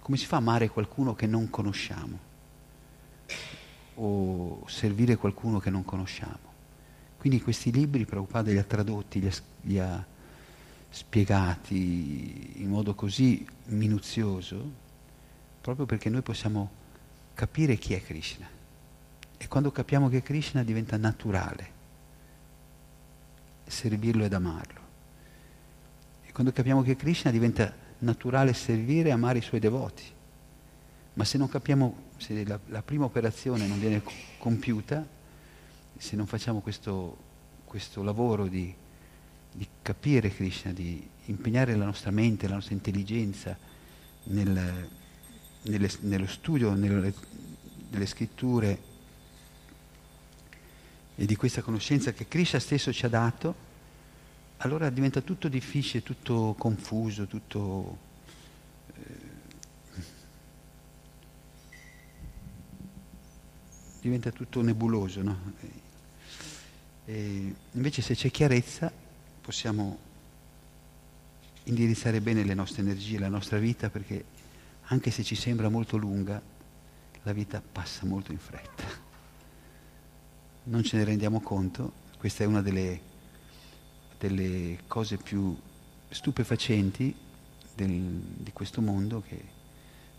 [0.00, 2.18] Come si fa a amare qualcuno che non conosciamo?
[3.96, 6.38] O servire qualcuno che non conosciamo?
[7.18, 10.06] Quindi questi libri Prabhupada li ha tradotti, li ha, li ha
[10.88, 14.70] spiegati in modo così minuzioso,
[15.60, 16.70] proprio perché noi possiamo
[17.34, 18.48] capire chi è Krishna.
[19.36, 21.78] E quando capiamo che è Krishna diventa naturale
[23.66, 24.79] servirlo ed amarlo.
[26.30, 30.04] E quando capiamo che Krishna diventa naturale servire e amare i suoi devoti.
[31.14, 34.00] Ma se non capiamo, se la, la prima operazione non viene
[34.38, 35.04] compiuta,
[35.96, 37.16] se non facciamo questo,
[37.64, 38.72] questo lavoro di,
[39.50, 43.58] di, capire Krishna, di impegnare la nostra mente, la nostra intelligenza
[44.26, 44.88] nel,
[45.62, 47.12] nelle, nello studio, nelle,
[47.90, 48.80] nelle scritture
[51.16, 53.68] e di questa conoscenza che Krishna stesso ci ha dato,
[54.62, 57.98] allora diventa tutto difficile, tutto confuso, tutto...
[58.94, 59.28] Eh,
[64.00, 65.52] diventa tutto nebuloso, no?
[67.06, 68.92] E invece se c'è chiarezza
[69.40, 69.98] possiamo
[71.64, 74.24] indirizzare bene le nostre energie, la nostra vita, perché
[74.84, 76.40] anche se ci sembra molto lunga,
[77.22, 78.84] la vita passa molto in fretta.
[80.64, 83.09] non ce ne rendiamo conto, questa è una delle,
[84.20, 85.56] delle cose più
[86.10, 87.14] stupefacenti
[87.74, 89.42] del, di questo mondo, che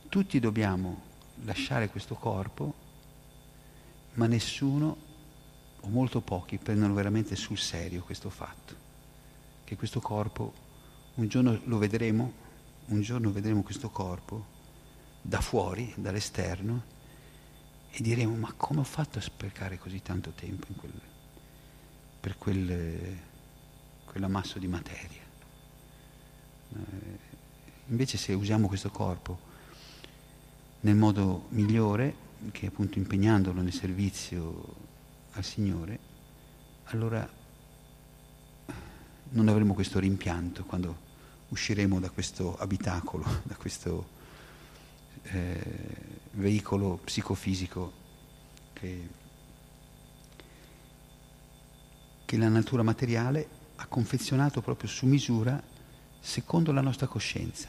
[0.09, 1.09] tutti dobbiamo
[1.43, 2.73] lasciare questo corpo,
[4.13, 5.09] ma nessuno
[5.81, 8.75] o molto pochi prendono veramente sul serio questo fatto,
[9.63, 10.51] che questo corpo,
[11.15, 12.33] un giorno lo vedremo,
[12.87, 14.59] un giorno vedremo questo corpo
[15.21, 16.81] da fuori, dall'esterno,
[17.91, 20.91] e diremo ma come ho fatto a sprecare così tanto tempo quel,
[22.19, 23.29] per quel,
[24.11, 25.21] quell'ammasso di materia?
[26.73, 27.19] Eh,
[27.87, 29.39] invece se usiamo questo corpo
[30.81, 34.75] nel modo migliore, che è appunto impegnandolo nel servizio
[35.31, 35.99] al Signore,
[36.85, 37.25] allora
[39.29, 41.09] non avremo questo rimpianto quando
[41.47, 44.19] usciremo da questo abitacolo, da questo
[45.23, 45.61] eh,
[46.31, 47.93] veicolo psicofisico
[48.73, 49.07] che,
[52.25, 55.61] che la natura materiale ha confezionato proprio su misura
[56.19, 57.67] secondo la nostra coscienza.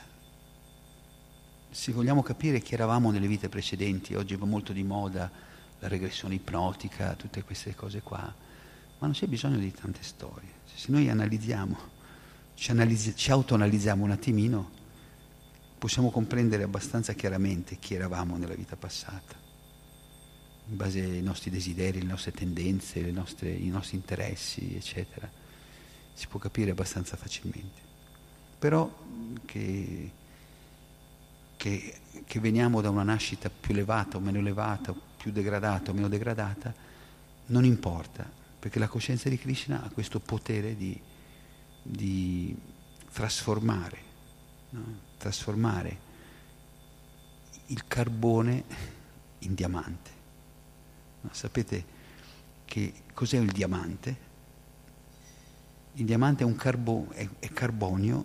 [1.71, 5.31] Se vogliamo capire chi eravamo nelle vite precedenti, oggi va molto di moda
[5.79, 10.51] la regressione ipnotica, tutte queste cose qua, ma non c'è bisogno di tante storie.
[10.75, 11.79] Se noi analizziamo,
[12.55, 14.71] ci, analizzi, ci autoanalizziamo un attimino,
[15.79, 19.35] possiamo comprendere abbastanza chiaramente chi eravamo nella vita passata,
[20.69, 25.41] in base ai nostri desideri, le nostre tendenze, nostre, i nostri interessi, eccetera.
[26.15, 27.81] Si può capire abbastanza facilmente.
[28.59, 28.91] Però
[29.45, 30.11] che,
[31.57, 31.95] che,
[32.25, 36.75] che veniamo da una nascita più elevata o meno elevata, più degradata o meno degradata,
[37.47, 40.99] non importa, perché la coscienza di Krishna ha questo potere di,
[41.83, 42.57] di
[43.13, 43.99] trasformare,
[44.71, 44.85] no?
[45.19, 46.11] trasformare
[47.67, 48.65] il carbone
[49.41, 50.11] in diamante.
[51.23, 51.85] No, sapete
[52.65, 54.31] che cos'è il diamante?
[55.95, 58.25] Il diamante è, un carbo, è, è carbonio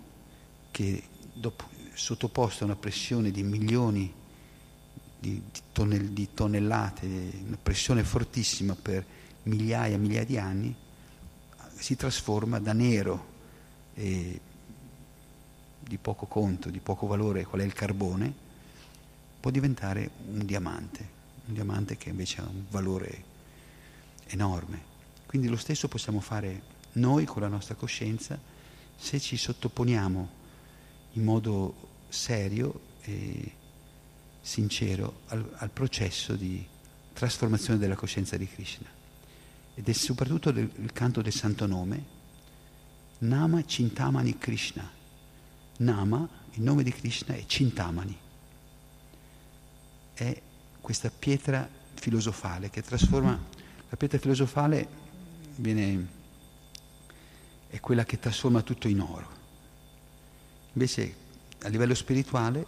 [0.70, 1.02] che
[1.32, 4.12] dopo, sottoposto a una pressione di milioni
[5.18, 7.06] di, di, tonnell, di tonnellate,
[7.46, 9.04] una pressione fortissima per
[9.44, 10.74] migliaia e migliaia di anni,
[11.74, 13.36] si trasforma da nero
[13.94, 14.40] e
[15.80, 18.32] di poco conto, di poco valore, qual è il carbone,
[19.40, 21.08] può diventare un diamante,
[21.46, 23.24] un diamante che invece ha un valore
[24.26, 24.96] enorme.
[25.26, 28.38] Quindi lo stesso possiamo fare noi con la nostra coscienza
[28.96, 30.28] se ci sottoponiamo
[31.12, 33.52] in modo serio e
[34.40, 36.64] sincero al, al processo di
[37.12, 38.88] trasformazione della coscienza di Krishna.
[39.74, 42.16] Ed è soprattutto del, il canto del santo nome,
[43.20, 44.96] Nama Chintamani Krishna
[45.80, 48.16] Nama, il nome di Krishna è Cintamani,
[50.14, 50.42] è
[50.80, 53.38] questa pietra filosofale che trasforma,
[53.88, 54.88] la pietra filosofale
[55.54, 56.04] viene,
[57.68, 59.36] è quella che trasforma tutto in oro.
[60.72, 61.14] Invece
[61.62, 62.64] a livello spirituale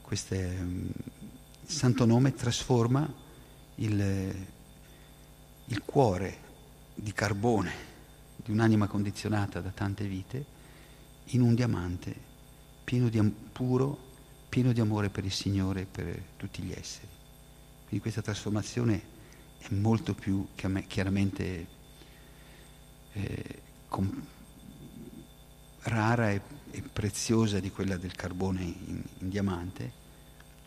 [0.00, 0.92] questo il
[1.66, 3.10] santo nome trasforma
[3.76, 4.46] il,
[5.64, 6.38] il cuore
[6.94, 7.92] di carbone
[8.36, 10.44] di un'anima condizionata da tante vite
[11.28, 12.14] in un diamante
[12.84, 13.20] pieno di
[13.50, 13.98] puro,
[14.48, 17.08] pieno di amore per il Signore e per tutti gli esseri.
[17.86, 19.02] Quindi questa trasformazione
[19.58, 20.46] è molto più
[20.86, 21.66] chiaramente
[23.12, 23.62] eh,
[23.94, 24.26] com-
[25.82, 26.40] rara e,
[26.72, 29.92] e, preziosa di quella del carbone in, in diamante,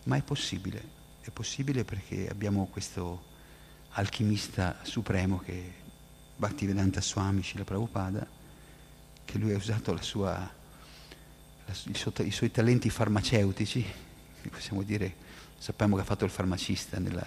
[0.03, 0.95] ma è possibile.
[1.19, 3.35] È possibile perché abbiamo questo
[3.91, 5.73] alchimista supremo che
[6.37, 8.25] Bhaktivedanta Swami Srila Prabhupada,
[9.25, 10.49] che lui ha usato la sua,
[11.65, 13.85] la, suo, i, suoi talenti farmaceutici,
[14.49, 15.13] possiamo dire,
[15.57, 17.25] sappiamo che ha fatto il farmacista nella,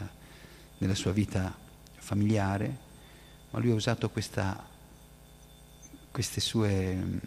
[0.78, 1.54] nella sua vita
[1.96, 2.88] familiare,
[3.50, 4.69] ma lui ha usato questa,
[6.10, 7.18] queste sue mm,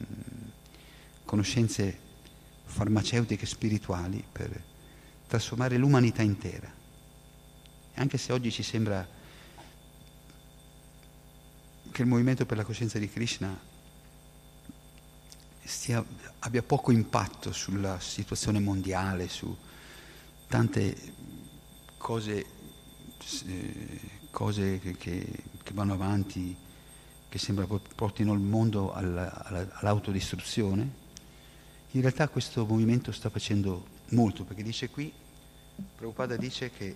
[1.26, 2.00] conoscenze
[2.66, 4.62] farmaceutiche spirituali per
[5.28, 6.72] trasformare l'umanità intera.
[7.96, 9.08] Anche se oggi ci sembra
[11.92, 13.56] che il movimento per la coscienza di Krishna
[15.64, 16.04] stia,
[16.40, 19.56] abbia poco impatto sulla situazione mondiale, su
[20.48, 20.96] tante
[21.98, 22.46] cose,
[23.46, 26.56] eh, cose che, che, che, vanno avanti,
[27.34, 30.88] che sembra portino il mondo alla, alla, all'autodistruzione.
[31.94, 35.12] In realtà questo movimento sta facendo molto, perché dice qui,
[35.96, 36.96] Prabhupada dice che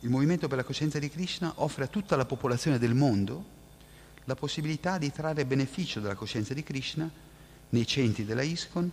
[0.00, 3.44] il Movimento per la Coscienza di Krishna offre a tutta la popolazione del mondo
[4.24, 7.10] la possibilità di trarre beneficio dalla coscienza di Krishna
[7.68, 8.90] nei centri della ISKCON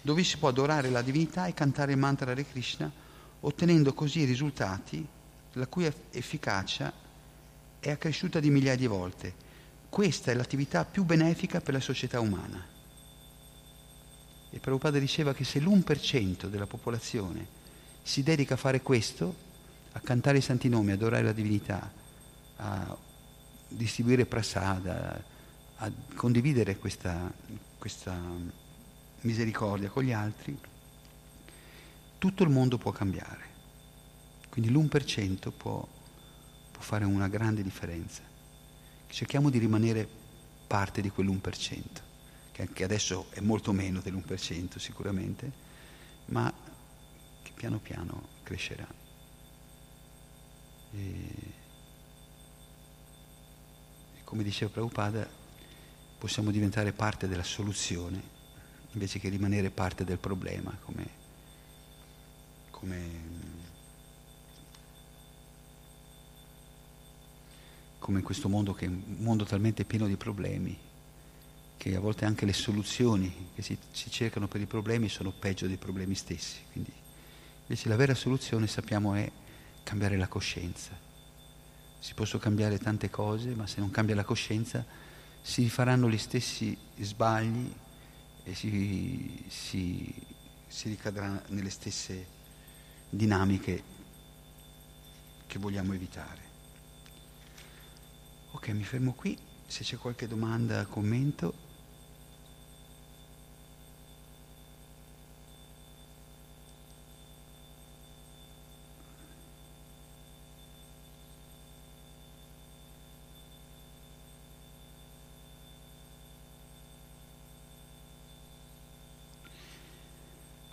[0.00, 3.01] dove si può adorare la divinità e cantare il mantra Hare Krishna,
[3.44, 5.06] ottenendo così risultati
[5.52, 6.92] la cui efficacia
[7.78, 9.34] è accresciuta di migliaia di volte.
[9.88, 12.64] Questa è l'attività più benefica per la società umana.
[14.50, 17.60] E Prabhupada diceva che se l'1% della popolazione
[18.02, 19.34] si dedica a fare questo,
[19.92, 21.90] a cantare i santi nomi, adorare la divinità,
[22.56, 22.96] a
[23.68, 25.22] distribuire prasada,
[25.76, 27.32] a condividere questa,
[27.78, 28.16] questa
[29.22, 30.56] misericordia con gli altri,
[32.22, 33.50] tutto il mondo può cambiare.
[34.48, 35.84] Quindi l'1% può,
[36.70, 38.22] può fare una grande differenza.
[39.08, 40.08] Cerchiamo di rimanere
[40.68, 41.80] parte di quell'1%
[42.52, 45.50] che adesso è molto meno dell'1% sicuramente,
[46.26, 46.52] ma
[47.42, 48.86] che piano piano crescerà.
[50.92, 50.98] E,
[54.14, 55.28] e come diceva Prabhupada,
[56.18, 58.22] possiamo diventare parte della soluzione
[58.92, 61.21] invece che rimanere parte del problema, come,
[62.82, 62.98] come,
[68.00, 70.76] come in questo mondo che è un mondo talmente pieno di problemi
[71.76, 75.68] che a volte anche le soluzioni che si, si, cercano per i problemi sono peggio
[75.68, 76.58] dei problemi stessi.
[76.72, 76.92] Quindi
[77.62, 79.30] invece la vera soluzione sappiamo è
[79.84, 80.90] cambiare la coscienza.
[82.00, 84.84] Si possono cambiare tante cose, ma se non cambia la coscienza
[85.40, 87.72] si faranno gli stessi sbagli
[88.44, 90.14] e si, si,
[90.66, 92.40] si ricadrà nelle stesse
[93.14, 93.82] dinamiche
[95.46, 96.40] che vogliamo evitare.
[98.52, 99.36] Ok, mi fermo qui.
[99.66, 101.70] Se c'è qualche domanda, commento.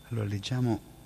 [0.08, 0.99] Allora leggiamo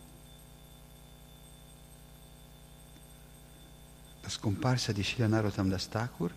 [4.33, 6.33] scomparsa di Shilanarottam Das Thakur.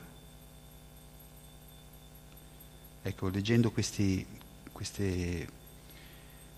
[3.01, 4.26] Ecco, leggendo questi,
[4.70, 5.49] queste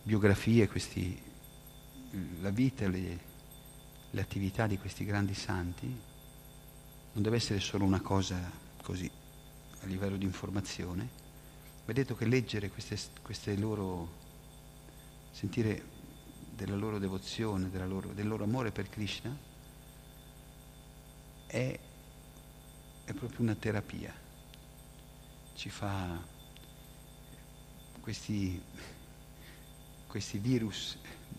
[0.02, 1.16] biografie, questi,
[2.40, 3.18] la vita, le,
[4.10, 5.86] le attività di questi grandi santi,
[7.12, 8.50] non deve essere solo una cosa
[8.82, 9.08] così,
[9.80, 11.08] a livello di informazione.
[11.84, 14.10] Vedete che leggere queste, queste loro,
[15.30, 15.84] sentire
[16.56, 19.46] della loro devozione, loro, del loro amore per Krishna,
[21.48, 21.78] è,
[23.04, 24.14] è proprio una terapia.
[25.54, 26.22] Ci fa
[28.00, 28.62] questi,
[30.06, 30.96] questi virus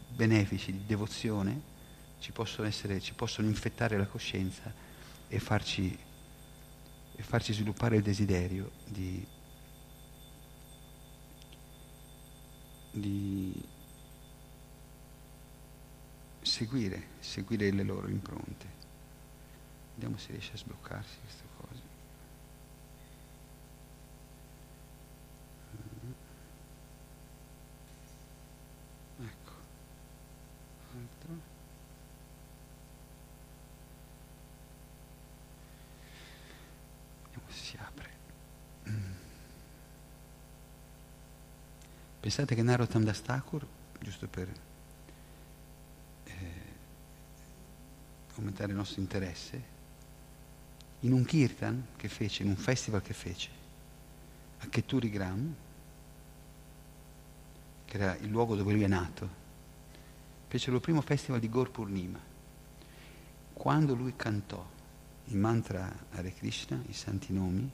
[0.09, 1.77] benefici di devozione
[2.19, 4.73] ci possono, essere, ci possono infettare la coscienza
[5.27, 5.97] e farci,
[7.15, 9.25] e farci sviluppare il desiderio di,
[12.91, 13.53] di
[16.41, 18.78] seguire, seguire le loro impronte.
[19.99, 21.81] Vediamo se riesce a sbloccarsi questa cosa.
[29.19, 29.51] Ecco.
[30.95, 31.33] Altro.
[37.25, 38.09] Vediamo se si apre.
[42.21, 43.67] Pensate che Narottam Das Thakur,
[43.99, 44.49] giusto per
[48.35, 49.77] aumentare il nostro interesse,
[51.01, 53.49] in un kirtan che fece, in un festival che fece,
[54.59, 55.55] a Keturigram,
[57.85, 59.29] che era il luogo dove lui è nato,
[60.47, 62.19] fecero il primo festival di Gaur Purnima.
[63.53, 64.65] Quando lui cantò
[65.25, 67.69] il mantra Hare Krishna, i santi nomi,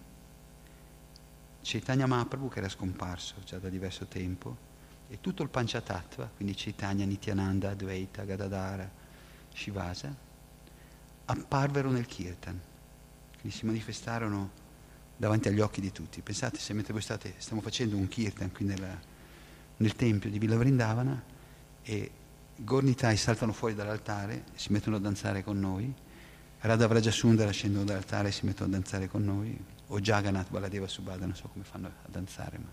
[1.62, 4.64] Chaitanya Mahaprabhu, che era scomparso già da diverso tempo,
[5.08, 8.90] e tutto il Panchatattva, quindi Chaitanya, Nityananda, Advaita, Gadadara,
[9.54, 10.16] Shivasa,
[11.26, 12.60] apparvero nel kirtan,
[13.46, 14.50] quindi si manifestarono
[15.16, 16.22] davanti agli occhi di tutti.
[16.22, 19.00] Pensate se mentre voi state, stiamo facendo un kirtan qui nella,
[19.78, 21.24] nel tempio di Villa Vrindavana
[21.84, 22.12] e
[22.56, 25.94] Gornitai saltano fuori dall'altare, si mettono a danzare con noi,
[26.62, 29.56] Radha Vrajasundara scendono dall'altare e si mettono a danzare con noi,
[29.88, 32.72] o Jagannath, Baladeva Subhada, non so come fanno a danzare, ma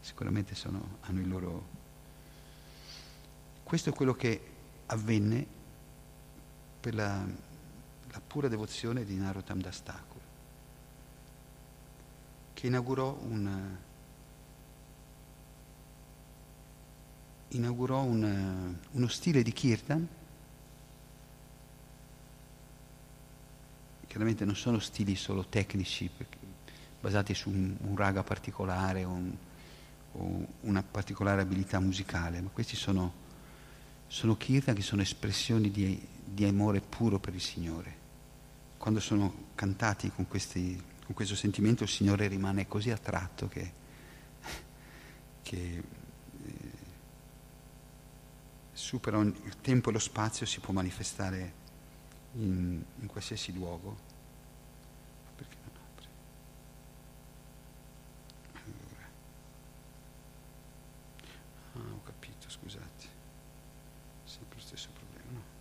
[0.00, 1.66] sicuramente sono, hanno il loro...
[3.62, 4.38] Questo è quello che
[4.86, 5.46] avvenne
[6.80, 7.24] per la
[8.14, 10.20] la pura devozione di Narottam Das Thakur,
[12.54, 13.76] che inaugurò un,
[17.48, 20.06] inaugurò un, uno stile di kirtan,
[24.06, 26.08] chiaramente non sono stili solo tecnici,
[27.00, 29.36] basati su un, un raga particolare un,
[30.12, 33.12] o una particolare abilità musicale, ma questi sono,
[34.06, 38.02] sono kirtan che sono espressioni di, di amore puro per il Signore.
[38.84, 43.72] Quando sono cantati con, questi, con questo sentimento il Signore rimane così attratto che,
[45.40, 45.82] che
[46.44, 46.70] eh,
[48.72, 51.54] supera il tempo e lo spazio, si può manifestare
[52.34, 53.96] in, in qualsiasi luogo.
[55.34, 56.08] Perché non apre?
[58.52, 59.08] Allora.
[61.72, 63.08] Ah, ho capito, scusate.
[64.24, 65.52] Sempre lo stesso problema, no?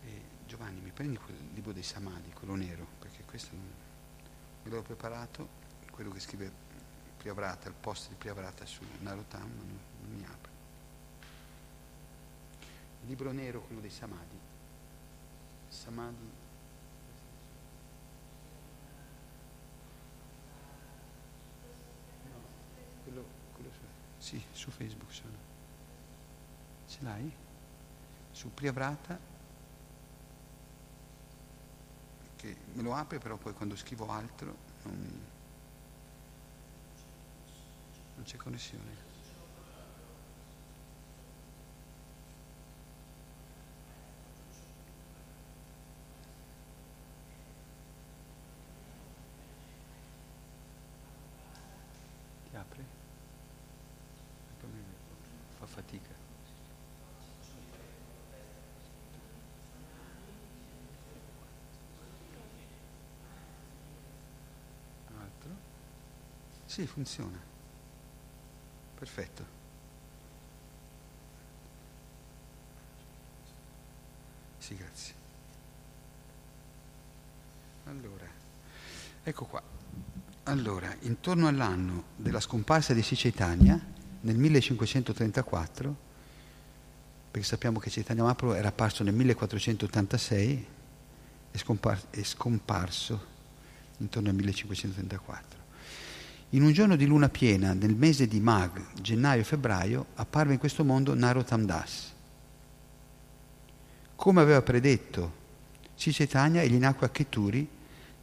[0.00, 3.72] E Giovanni, mi prendi quel libro dei Samadhi, quello nero, perché questo non,
[4.64, 5.48] me l'ho preparato,
[5.92, 6.50] quello che scrive
[7.16, 10.50] Priavrata, il post di Priavrata su Narottam, ma non, non mi apre.
[13.02, 14.38] Il libro nero, quello dei Samadhi.
[15.68, 16.30] Samadhi.
[23.04, 23.24] Su,
[24.18, 25.36] sì, su Facebook sono.
[26.88, 27.32] Ce l'hai?
[28.32, 29.36] Su Priavrata
[32.38, 35.26] che me lo apre però poi quando scrivo altro non,
[38.14, 39.06] non c'è connessione.
[52.50, 52.84] Ti apre?
[55.58, 56.14] Fa fatica.
[65.20, 65.50] Altro?
[66.68, 67.40] Sì, funziona.
[68.94, 69.46] Perfetto.
[74.58, 75.14] Sì, grazie.
[77.86, 78.26] Allora,
[79.22, 79.62] ecco qua.
[80.42, 83.80] Allora, intorno all'anno della scomparsa di Sicetania,
[84.20, 85.96] nel 1534,
[87.30, 90.66] perché sappiamo che Chaitanya Mahaprabhu era apparso nel 1486
[91.50, 93.24] e scompar- è scomparso
[93.96, 95.57] intorno al 1534.
[96.52, 101.14] In un giorno di luna piena, nel mese di Mag, gennaio-febbraio, apparve in questo mondo
[101.14, 102.10] Narottam Das.
[104.16, 105.32] Come aveva predetto
[105.94, 107.68] Cicetania, egli nacque a Keturi,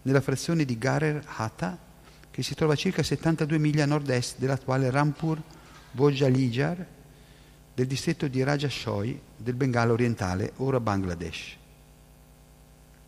[0.01, 1.77] nella frazione di Garer Hatha,
[2.31, 5.39] che si trova a circa 72 miglia a nord-est dell'attuale Rampur
[5.91, 6.83] Bojalijar,
[7.75, 11.57] del distretto di Rajashoy del Bengala orientale, ora Bangladesh.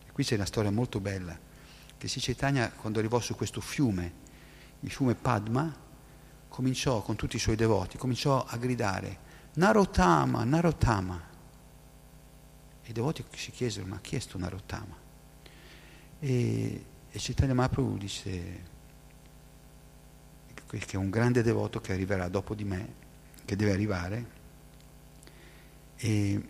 [0.06, 1.36] E qui c'è una storia molto bella,
[1.98, 4.26] che Cicetania, quando arrivò su questo fiume,
[4.80, 5.74] il fiume Padma,
[6.48, 11.26] cominciò con tutti i suoi devoti, cominciò a gridare Narotama, Narotama.
[12.84, 14.96] I devoti si chiesero, ma chi è sto Narotama?
[16.20, 18.76] E, e Chaitanya Mahaprabhu disse
[20.66, 22.94] che è un grande devoto che arriverà dopo di me,
[23.44, 24.36] che deve arrivare.
[25.96, 26.48] E,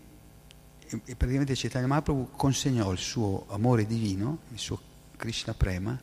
[0.79, 4.79] e, e praticamente Chaitanya Mahaprabhu consegnò il suo amore divino, il suo
[5.17, 5.99] Krishna Prema,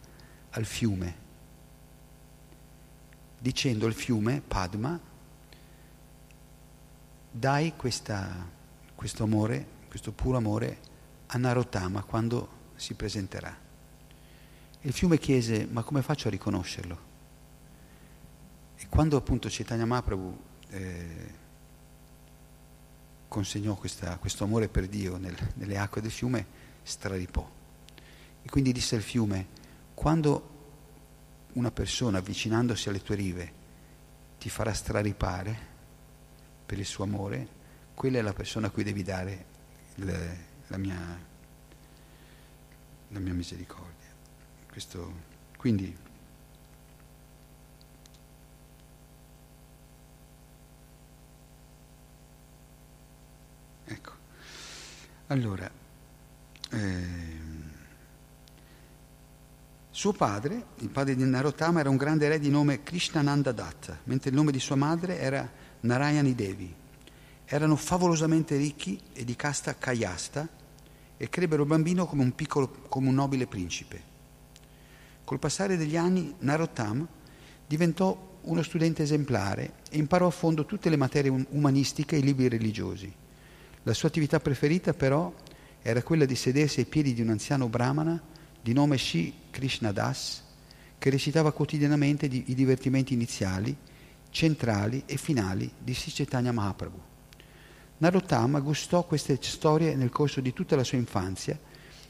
[0.50, 1.24] al fiume
[3.46, 4.98] dicendo al fiume Padma,
[7.30, 8.44] dai questa,
[8.92, 10.78] questo amore, questo puro amore
[11.26, 13.56] a Narottama quando si presenterà.
[14.80, 16.98] Il fiume chiese, ma come faccio a riconoscerlo?
[18.78, 20.38] E quando appunto Chaitanya Mahaprabhu
[20.70, 21.34] eh,
[23.28, 26.44] consegnò questa, questo amore per Dio nel, nelle acque del fiume,
[26.82, 27.48] straripò.
[28.42, 29.46] E quindi disse al fiume,
[29.94, 30.54] quando
[31.56, 33.52] una persona avvicinandosi alle tue rive
[34.38, 35.74] ti farà straripare
[36.66, 37.48] per il suo amore,
[37.94, 39.44] quella è la persona a cui devi dare
[39.96, 40.98] le, la, mia,
[43.08, 43.94] la mia misericordia.
[44.70, 45.12] Questo,
[45.56, 45.96] quindi
[53.84, 54.12] ecco.
[55.28, 55.70] Allora,
[56.70, 57.35] ehm,
[59.96, 64.28] suo padre, il padre di Narottama, era un grande re di nome Krishnananda Datta, mentre
[64.28, 66.74] il nome di sua madre era Narayani Devi.
[67.46, 70.46] Erano favolosamente ricchi e di casta Kayasta
[71.16, 74.02] e crebbero il bambino come un piccolo, come un nobile principe.
[75.24, 77.08] Col passare degli anni Narottam
[77.66, 82.48] diventò uno studente esemplare e imparò a fondo tutte le materie umanistiche e i libri
[82.48, 83.10] religiosi.
[83.84, 85.32] La sua attività preferita però
[85.80, 88.34] era quella di sedersi ai piedi di un anziano brahmana
[88.66, 90.42] di nome Sri Krishnadas
[90.98, 93.76] che recitava quotidianamente i divertimenti iniziali,
[94.30, 97.00] centrali e finali di Sri Chaitanya Mahaprabhu.
[97.98, 101.56] Narottama gustò queste storie nel corso di tutta la sua infanzia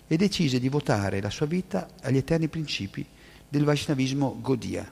[0.07, 3.05] e decise di votare la sua vita agli eterni principi
[3.47, 4.91] del Vaishnavismo Godia.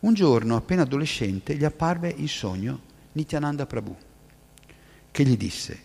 [0.00, 2.80] Un giorno, appena adolescente, gli apparve in sogno
[3.12, 3.96] Nityananda Prabhu,
[5.10, 5.80] che gli disse,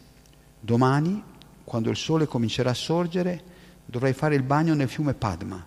[0.59, 1.23] domani,
[1.63, 3.50] quando il sole comincerà a sorgere,
[3.85, 5.65] dovrai fare il bagno nel fiume Padma.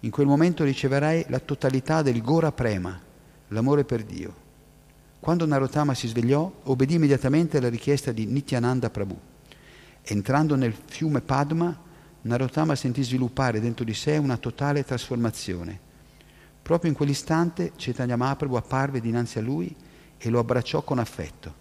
[0.00, 3.00] In quel momento riceverai la totalità del Gora Prema,
[3.48, 4.34] l'amore per Dio.
[5.20, 9.18] Quando Narottama si svegliò, obbedì immediatamente alla richiesta di Nityananda Prabhu.
[10.02, 11.78] Entrando nel fiume Padma,
[12.22, 15.90] Narottama sentì sviluppare dentro di sé una totale trasformazione
[16.62, 19.74] Proprio in quell'istante Chaitanya Mahaprabhu apparve dinanzi a lui
[20.16, 21.60] e lo abbracciò con affetto.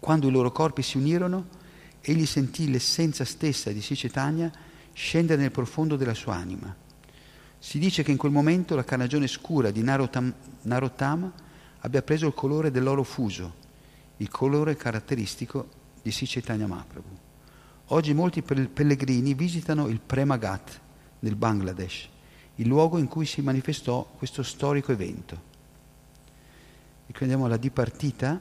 [0.00, 1.60] Quando i loro corpi si unirono,
[2.02, 4.52] egli sentì l'essenza stessa di Sri Chaitanya
[4.92, 6.74] scendere nel profondo della sua anima.
[7.58, 11.32] Si dice che in quel momento la carnagione scura di Narottam, Narottama
[11.78, 13.54] abbia preso il colore dell'oro fuso,
[14.18, 15.68] il colore caratteristico
[16.02, 17.18] di Sri Chaitanya Mahaprabhu.
[17.86, 20.80] Oggi molti pellegrini visitano il Premagat
[21.20, 22.10] nel Bangladesh
[22.56, 25.50] il luogo in cui si manifestò questo storico evento.
[27.06, 28.40] E quindi andiamo alla dipartita,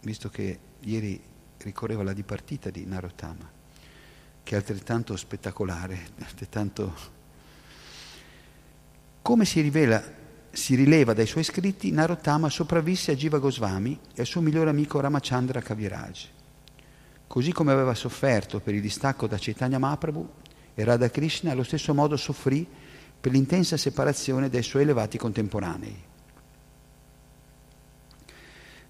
[0.00, 1.20] visto che ieri
[1.64, 3.50] ricorreva la dipartita di Narottama,
[4.42, 7.20] che è altrettanto spettacolare, altrettanto...
[9.22, 10.02] Come si rivela,
[10.50, 15.00] si rileva dai suoi scritti, Narottama sopravvisse a Jiva Goswami e al suo migliore amico
[15.00, 16.28] Ramachandra Kaviraj.
[17.26, 20.28] Così come aveva sofferto per il distacco da Chaitanya Mahaprabhu
[20.74, 22.66] e Radha Krishna, allo stesso modo soffrì
[23.20, 26.10] per l'intensa separazione dai suoi elevati contemporanei.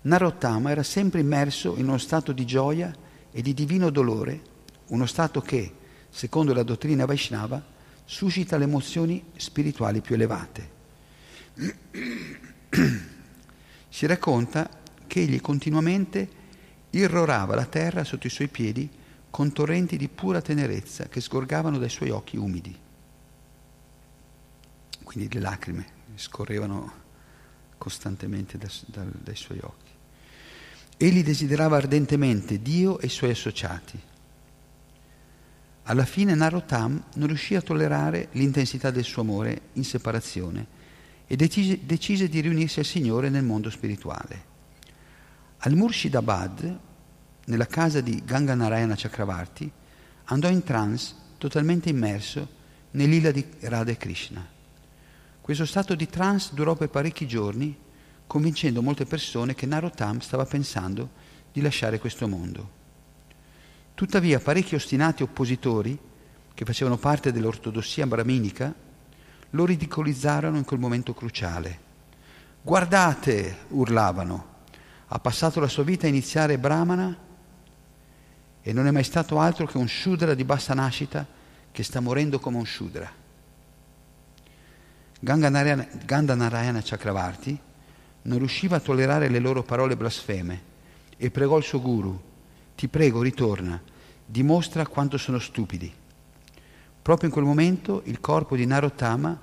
[0.03, 2.95] Narottama era sempre immerso in uno stato di gioia
[3.31, 4.41] e di divino dolore,
[4.89, 5.73] uno stato che,
[6.11, 7.63] secondo la dottrina Vaishnava,
[8.05, 10.71] suscita le emozioni spirituali più elevate.
[13.93, 14.71] Si racconta
[15.07, 16.27] che egli continuamente
[16.89, 18.89] irrorava la terra sotto i suoi piedi
[19.29, 22.75] con torrenti di pura tenerezza che sgorgavano dai suoi occhi umidi
[25.13, 27.01] quindi le lacrime scorrevano
[27.77, 29.82] costantemente da, da, dai suoi occhi.
[31.03, 33.99] Egli desiderava ardentemente Dio e i suoi associati.
[35.83, 40.65] Alla fine Narottam non riuscì a tollerare l'intensità del suo amore in separazione
[41.27, 44.45] e decise, decise di riunirsi al Signore nel mondo spirituale.
[45.59, 46.79] Al Murshidabad,
[47.47, 49.69] nella casa di Ganga Narayana Chakravarti,
[50.27, 52.49] andò in trance totalmente immerso
[52.93, 54.47] nell'ila di Radha Krishna.
[55.41, 57.77] Questo stato di trance durò per parecchi giorni,
[58.33, 61.11] convincendo molte persone che Narottam stava pensando
[61.53, 62.71] di lasciare questo mondo.
[63.93, 65.99] Tuttavia parecchi ostinati oppositori,
[66.55, 68.75] che facevano parte dell'ortodossia brahminica,
[69.51, 71.79] lo ridicolizzarono in quel momento cruciale.
[72.63, 74.47] Guardate, urlavano,
[75.09, 77.15] ha passato la sua vita a iniziare brahmana
[78.63, 81.27] e non è mai stato altro che un shudra di bassa nascita
[81.71, 83.13] che sta morendo come un shudra.
[85.21, 87.71] Ganda Narayana Chakravarti
[88.23, 90.71] non riusciva a tollerare le loro parole blasfeme
[91.17, 92.21] e pregò il suo guru,
[92.75, 93.81] ti prego ritorna,
[94.25, 95.93] dimostra quanto sono stupidi.
[97.03, 99.41] Proprio in quel momento il corpo di Narottama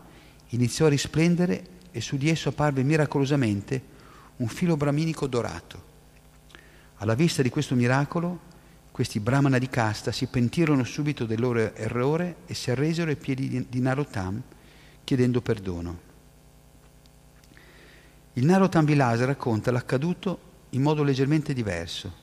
[0.50, 3.98] iniziò a risplendere e su di esso apparve miracolosamente
[4.38, 5.88] un filo braminico dorato.
[6.98, 8.48] Alla vista di questo miracolo,
[8.92, 13.66] questi brahmana di casta si pentirono subito del loro errore e si arresero ai piedi
[13.70, 14.42] di Narottam
[15.04, 16.09] chiedendo perdono.
[18.40, 22.14] Il Narottam Vilas racconta l'accaduto in modo leggermente diverso.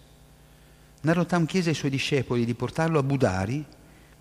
[1.03, 3.63] Narottam chiese ai suoi discepoli di portarlo a Budari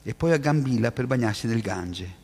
[0.04, 2.16] e poi a Gambila per bagnarsi nel Gange.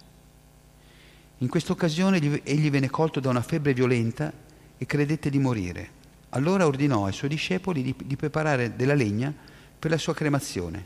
[1.38, 4.34] In questa occasione egli venne colto da una febbre violenta
[4.78, 5.90] e credette di morire.
[6.32, 9.34] Allora ordinò ai suoi discepoli di, di preparare della legna
[9.80, 10.86] per la sua cremazione,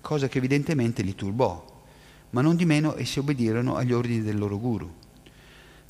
[0.00, 1.72] cosa che evidentemente li turbò
[2.30, 4.92] ma non di meno essi obbedirono agli ordini del loro guru.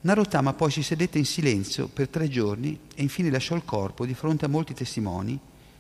[0.04, 4.12] Narottama poi si sedette in silenzio per tre giorni e infine lasciò il corpo di
[4.12, 5.38] fronte a molti testimoni,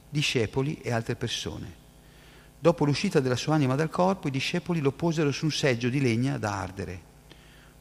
[0.08, 1.82] discepoli e altre persone.
[2.58, 6.00] Dopo l'uscita della sua anima dal corpo, i discepoli lo posero su un seggio di
[6.00, 6.98] legna da ardere.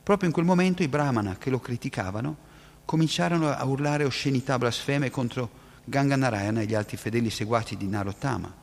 [0.03, 2.35] Proprio in quel momento i brahmana che lo criticavano
[2.83, 5.49] cominciarono a urlare oscenità blasfeme contro
[5.85, 8.53] Ganganarayana e gli altri fedeli seguaci di Narottama.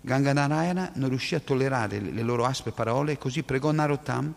[0.00, 4.34] Ganganarayana non riuscì a tollerare le loro aspre parole e così pregò Narottam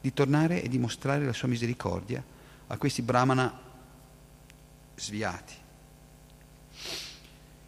[0.00, 2.22] di tornare e dimostrare la sua misericordia
[2.68, 3.58] a questi brahmana
[4.96, 5.54] sviati.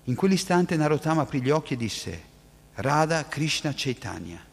[0.05, 2.23] In quell'istante Narottama aprì gli occhi e disse
[2.75, 4.45] Radha Krishna Chaitanya.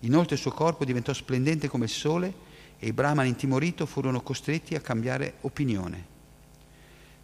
[0.00, 2.46] Inoltre il suo corpo diventò splendente come il sole
[2.78, 6.16] e i brahman intimorito furono costretti a cambiare opinione.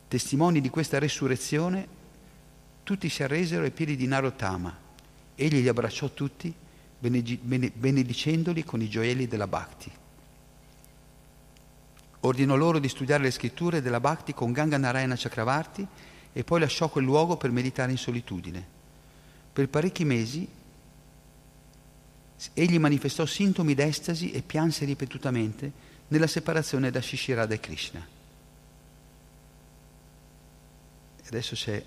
[0.08, 1.88] Testimoni di questa resurrezione,
[2.82, 4.76] tutti si arresero ai piedi di Narottama.
[5.34, 6.52] Egli li abbracciò tutti,
[7.11, 9.90] benedicendoli con i gioielli della Bhakti.
[12.20, 15.86] Ordinò loro di studiare le scritture della Bhakti con Ganga Narayana Chakravarti
[16.32, 18.66] e poi lasciò quel luogo per meditare in solitudine.
[19.52, 20.48] Per parecchi mesi
[22.52, 25.70] egli manifestò sintomi d'estasi e pianse ripetutamente
[26.09, 28.07] nella separazione da Shishirada e Krishna.
[31.26, 31.84] Adesso c'è,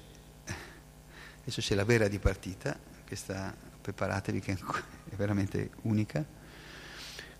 [1.42, 3.54] adesso c'è la vera dipartita, che sta,
[3.94, 4.52] preparatevi che
[5.10, 6.24] è veramente unica.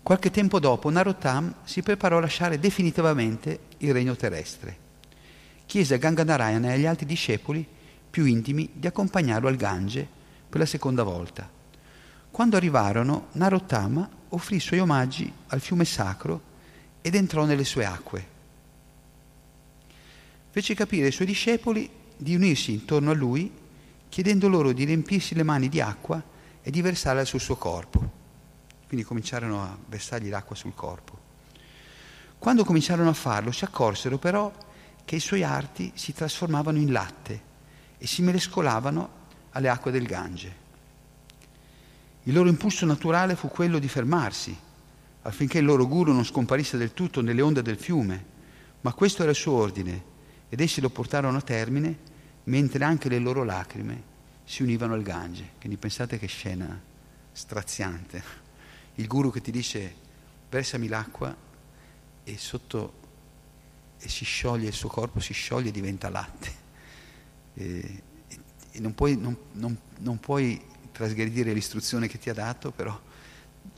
[0.02, 4.86] Qualche tempo dopo Narottam si preparò a lasciare definitivamente il regno terrestre.
[5.66, 7.66] Chiese a Ganganarayana e agli altri discepoli
[8.08, 10.06] più intimi di accompagnarlo al Gange
[10.48, 11.56] per la seconda volta
[12.30, 16.40] quando arrivarono, Narottama offrì i suoi omaggi al fiume sacro
[17.00, 18.26] ed entrò nelle sue acque.
[20.50, 23.50] Fece capire ai suoi discepoli di unirsi intorno a lui,
[24.08, 26.22] chiedendo loro di riempirsi le mani di acqua
[26.68, 28.10] e di versarla sul suo corpo.
[28.88, 31.18] Quindi cominciarono a versargli l'acqua sul corpo.
[32.38, 34.52] Quando cominciarono a farlo, si accorsero però
[35.02, 37.42] che i suoi arti si trasformavano in latte
[37.96, 39.08] e si mescolavano
[39.52, 40.56] alle acque del Gange.
[42.24, 44.54] Il loro impulso naturale fu quello di fermarsi,
[45.22, 48.24] affinché il loro guru non scomparisse del tutto nelle onde del fiume,
[48.82, 50.04] ma questo era il suo ordine
[50.50, 51.98] ed essi lo portarono a termine
[52.44, 54.16] mentre anche le loro lacrime
[54.48, 55.50] si univano al Gange.
[55.58, 56.80] Quindi pensate che scena
[57.32, 58.22] straziante.
[58.94, 59.94] Il guru che ti dice
[60.48, 61.36] versami l'acqua
[62.24, 62.94] e sotto
[63.98, 66.66] e si scioglie, il suo corpo si scioglie e diventa latte.
[67.54, 68.02] E,
[68.70, 72.98] e non, puoi, non, non, non puoi trasgredire l'istruzione che ti ha dato, però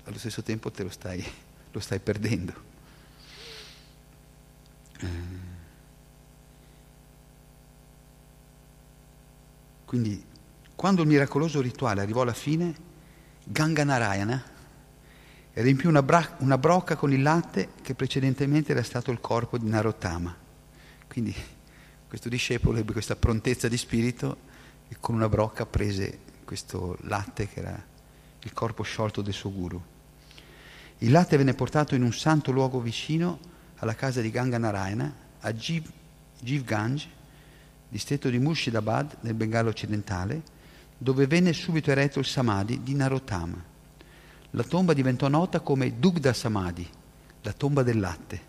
[0.05, 1.25] allo stesso tempo te lo stai,
[1.73, 2.53] lo stai perdendo.
[5.01, 5.49] Eh.
[9.85, 10.29] Quindi,
[10.81, 12.75] quando il miracoloso rituale arrivò alla fine,
[13.45, 14.43] Ganga Narayana
[15.53, 19.69] riempì una, bra- una brocca con il latte che precedentemente era stato il corpo di
[19.69, 20.35] Narottama.
[21.07, 21.35] Quindi
[22.09, 24.39] questo discepolo ebbe questa prontezza di spirito
[24.89, 27.85] e con una brocca prese questo latte che era
[28.43, 29.83] il corpo sciolto del suo guru.
[31.01, 33.39] Il latte venne portato in un santo luogo vicino
[33.81, 35.87] alla casa di Ganga Narayana, a Jiv,
[36.41, 37.05] Jivganj,
[37.87, 40.57] distretto di Murshidabad nel Bengalo occidentale,
[41.03, 43.65] dove venne subito eretto il Samadhi di Narottama.
[44.51, 46.87] La tomba diventò nota come Dugda Samadhi,
[47.41, 48.43] la tomba del latte,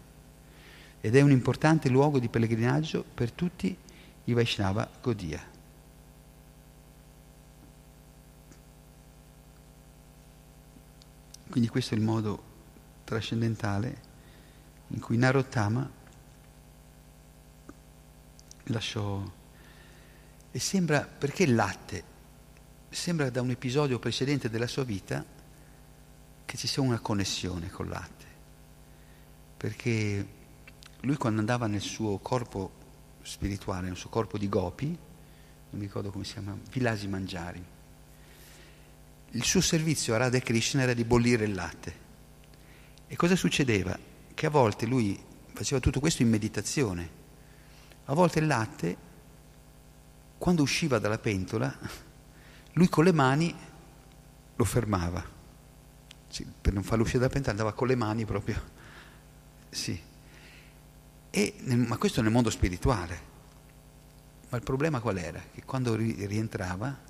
[0.99, 3.73] ed è un importante luogo di pellegrinaggio per tutti
[4.25, 5.41] i Vaishnava Godia.
[11.49, 12.43] Quindi questo è il modo
[13.05, 14.01] trascendentale
[14.89, 15.89] in cui Narottama
[18.65, 19.23] lasciò...
[20.51, 22.10] E sembra, perché il latte?
[22.93, 25.25] Sembra da un episodio precedente della sua vita
[26.43, 28.25] che ci sia una connessione col latte.
[29.55, 30.27] Perché
[30.99, 32.69] lui quando andava nel suo corpo
[33.21, 37.63] spirituale, nel suo corpo di gopi, non mi ricordo come si chiama, Vilasi Mangiari,
[39.31, 41.95] il suo servizio a Radha Krishna era di bollire il latte.
[43.07, 43.97] E cosa succedeva?
[44.33, 45.17] Che a volte lui
[45.53, 47.09] faceva tutto questo in meditazione.
[48.03, 48.97] A volte il latte,
[50.37, 52.09] quando usciva dalla pentola,
[52.73, 53.53] lui con le mani
[54.55, 55.23] lo fermava.
[56.27, 58.61] Sì, per non farlo uscire dalla pentola andava con le mani proprio.
[59.69, 59.99] Sì.
[61.29, 63.29] E, ma questo nel mondo spirituale.
[64.49, 65.41] Ma il problema qual era?
[65.53, 67.09] Che quando rientrava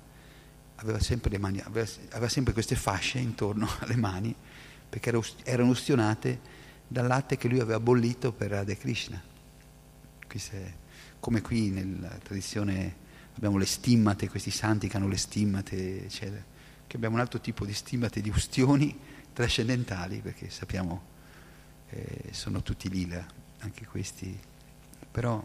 [0.76, 4.34] aveva sempre, mani, aveva, aveva sempre, queste fasce intorno alle mani
[4.88, 5.12] perché
[5.44, 9.20] erano ustionate dal latte che lui aveva bollito per Radha Krishna.
[11.20, 12.96] Come qui nella tradizione
[13.34, 16.42] abbiamo le stimmate, questi santi che hanno le stimmate, eccetera,
[16.86, 18.98] che abbiamo un altro tipo di stimmate di ustioni
[19.32, 21.10] trascendentali, perché sappiamo
[21.90, 23.24] eh, sono tutti lila,
[23.60, 24.38] anche questi.
[25.10, 25.44] Però,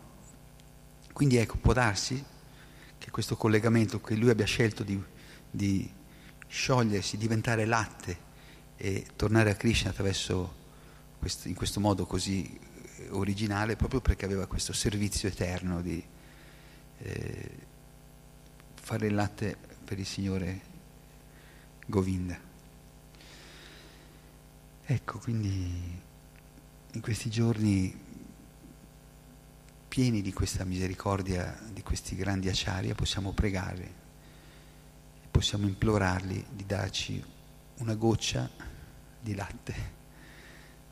[1.14, 2.24] quindi ecco, può darsi
[2.98, 5.02] che questo collegamento che lui abbia scelto di
[5.50, 5.90] di
[6.48, 8.26] sciogliersi, diventare latte
[8.78, 10.56] e tornare a Krishna attraverso
[11.20, 12.60] questo, in questo modo così
[12.98, 16.04] eh, originale, proprio perché aveva questo servizio eterno di
[17.00, 17.50] eh,
[18.88, 20.62] fare il latte per il Signore
[21.86, 22.40] Govinda.
[24.86, 26.00] Ecco, quindi
[26.94, 27.94] in questi giorni
[29.90, 33.94] pieni di questa misericordia, di questi grandi acciaria, possiamo pregare,
[35.30, 37.22] possiamo implorarli di darci
[37.80, 38.50] una goccia
[39.20, 39.76] di latte,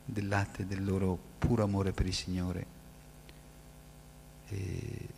[0.04, 2.66] del latte del loro puro amore per il Signore.
[4.48, 5.08] E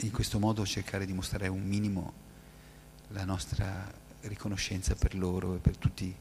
[0.00, 2.12] in questo modo cercare di mostrare un minimo
[3.08, 3.92] la nostra
[4.22, 6.14] riconoscenza per loro e per tutti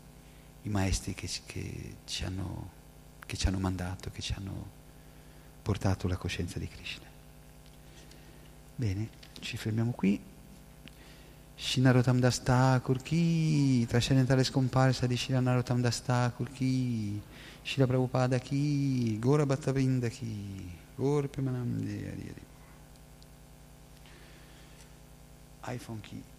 [0.64, 2.70] i maestri che, che, ci, hanno,
[3.26, 4.82] che ci hanno mandato, che ci hanno
[5.62, 7.08] portato la coscienza di Krishna.
[8.76, 9.10] Bene,
[9.40, 10.32] ci fermiamo qui.
[11.56, 17.22] Shinarotam Dasta Kurki, trascendentale scomparsa di Shinarotam Dasta Kurki,
[17.62, 22.52] Shila Prabhupada Ki, Gora Bhattavinda Ki, Gora Pimanam Di Adi
[25.68, 26.33] iPhone Ki.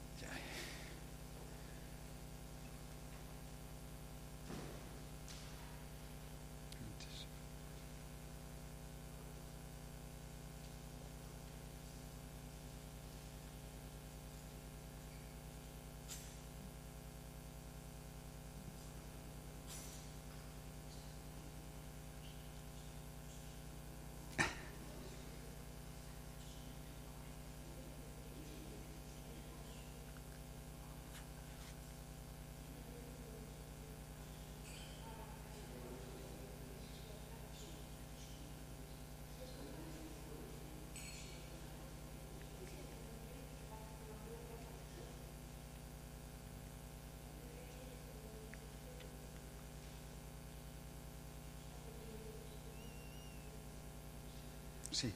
[54.95, 55.13] Sì.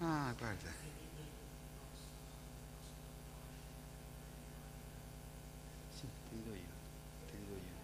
[0.00, 0.70] Ah, guarda.
[5.94, 6.68] Sì, te li do io.
[7.30, 7.76] Te li do io.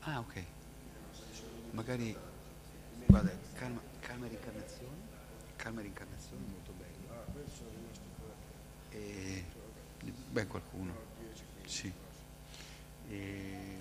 [0.00, 0.44] Ah, ok.
[1.70, 2.14] Magari,
[3.06, 5.08] guarda, calma, calma rincarnazione.
[5.56, 7.08] Calma rincarnazione, molto bello.
[8.90, 9.44] E,
[10.32, 10.92] beh, qualcuno.
[11.64, 11.90] Sì.
[13.08, 13.78] E,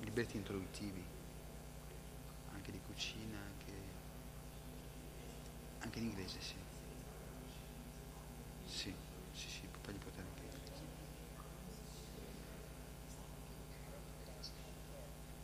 [0.00, 1.04] libretti introduttivi
[2.54, 3.38] anche di cucina,
[5.84, 6.54] anche, in inglese, sì.
[8.66, 8.94] Sì,
[9.32, 10.82] sì, sì, poi gli portare anche in inglese.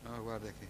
[0.03, 0.68] No, guarda che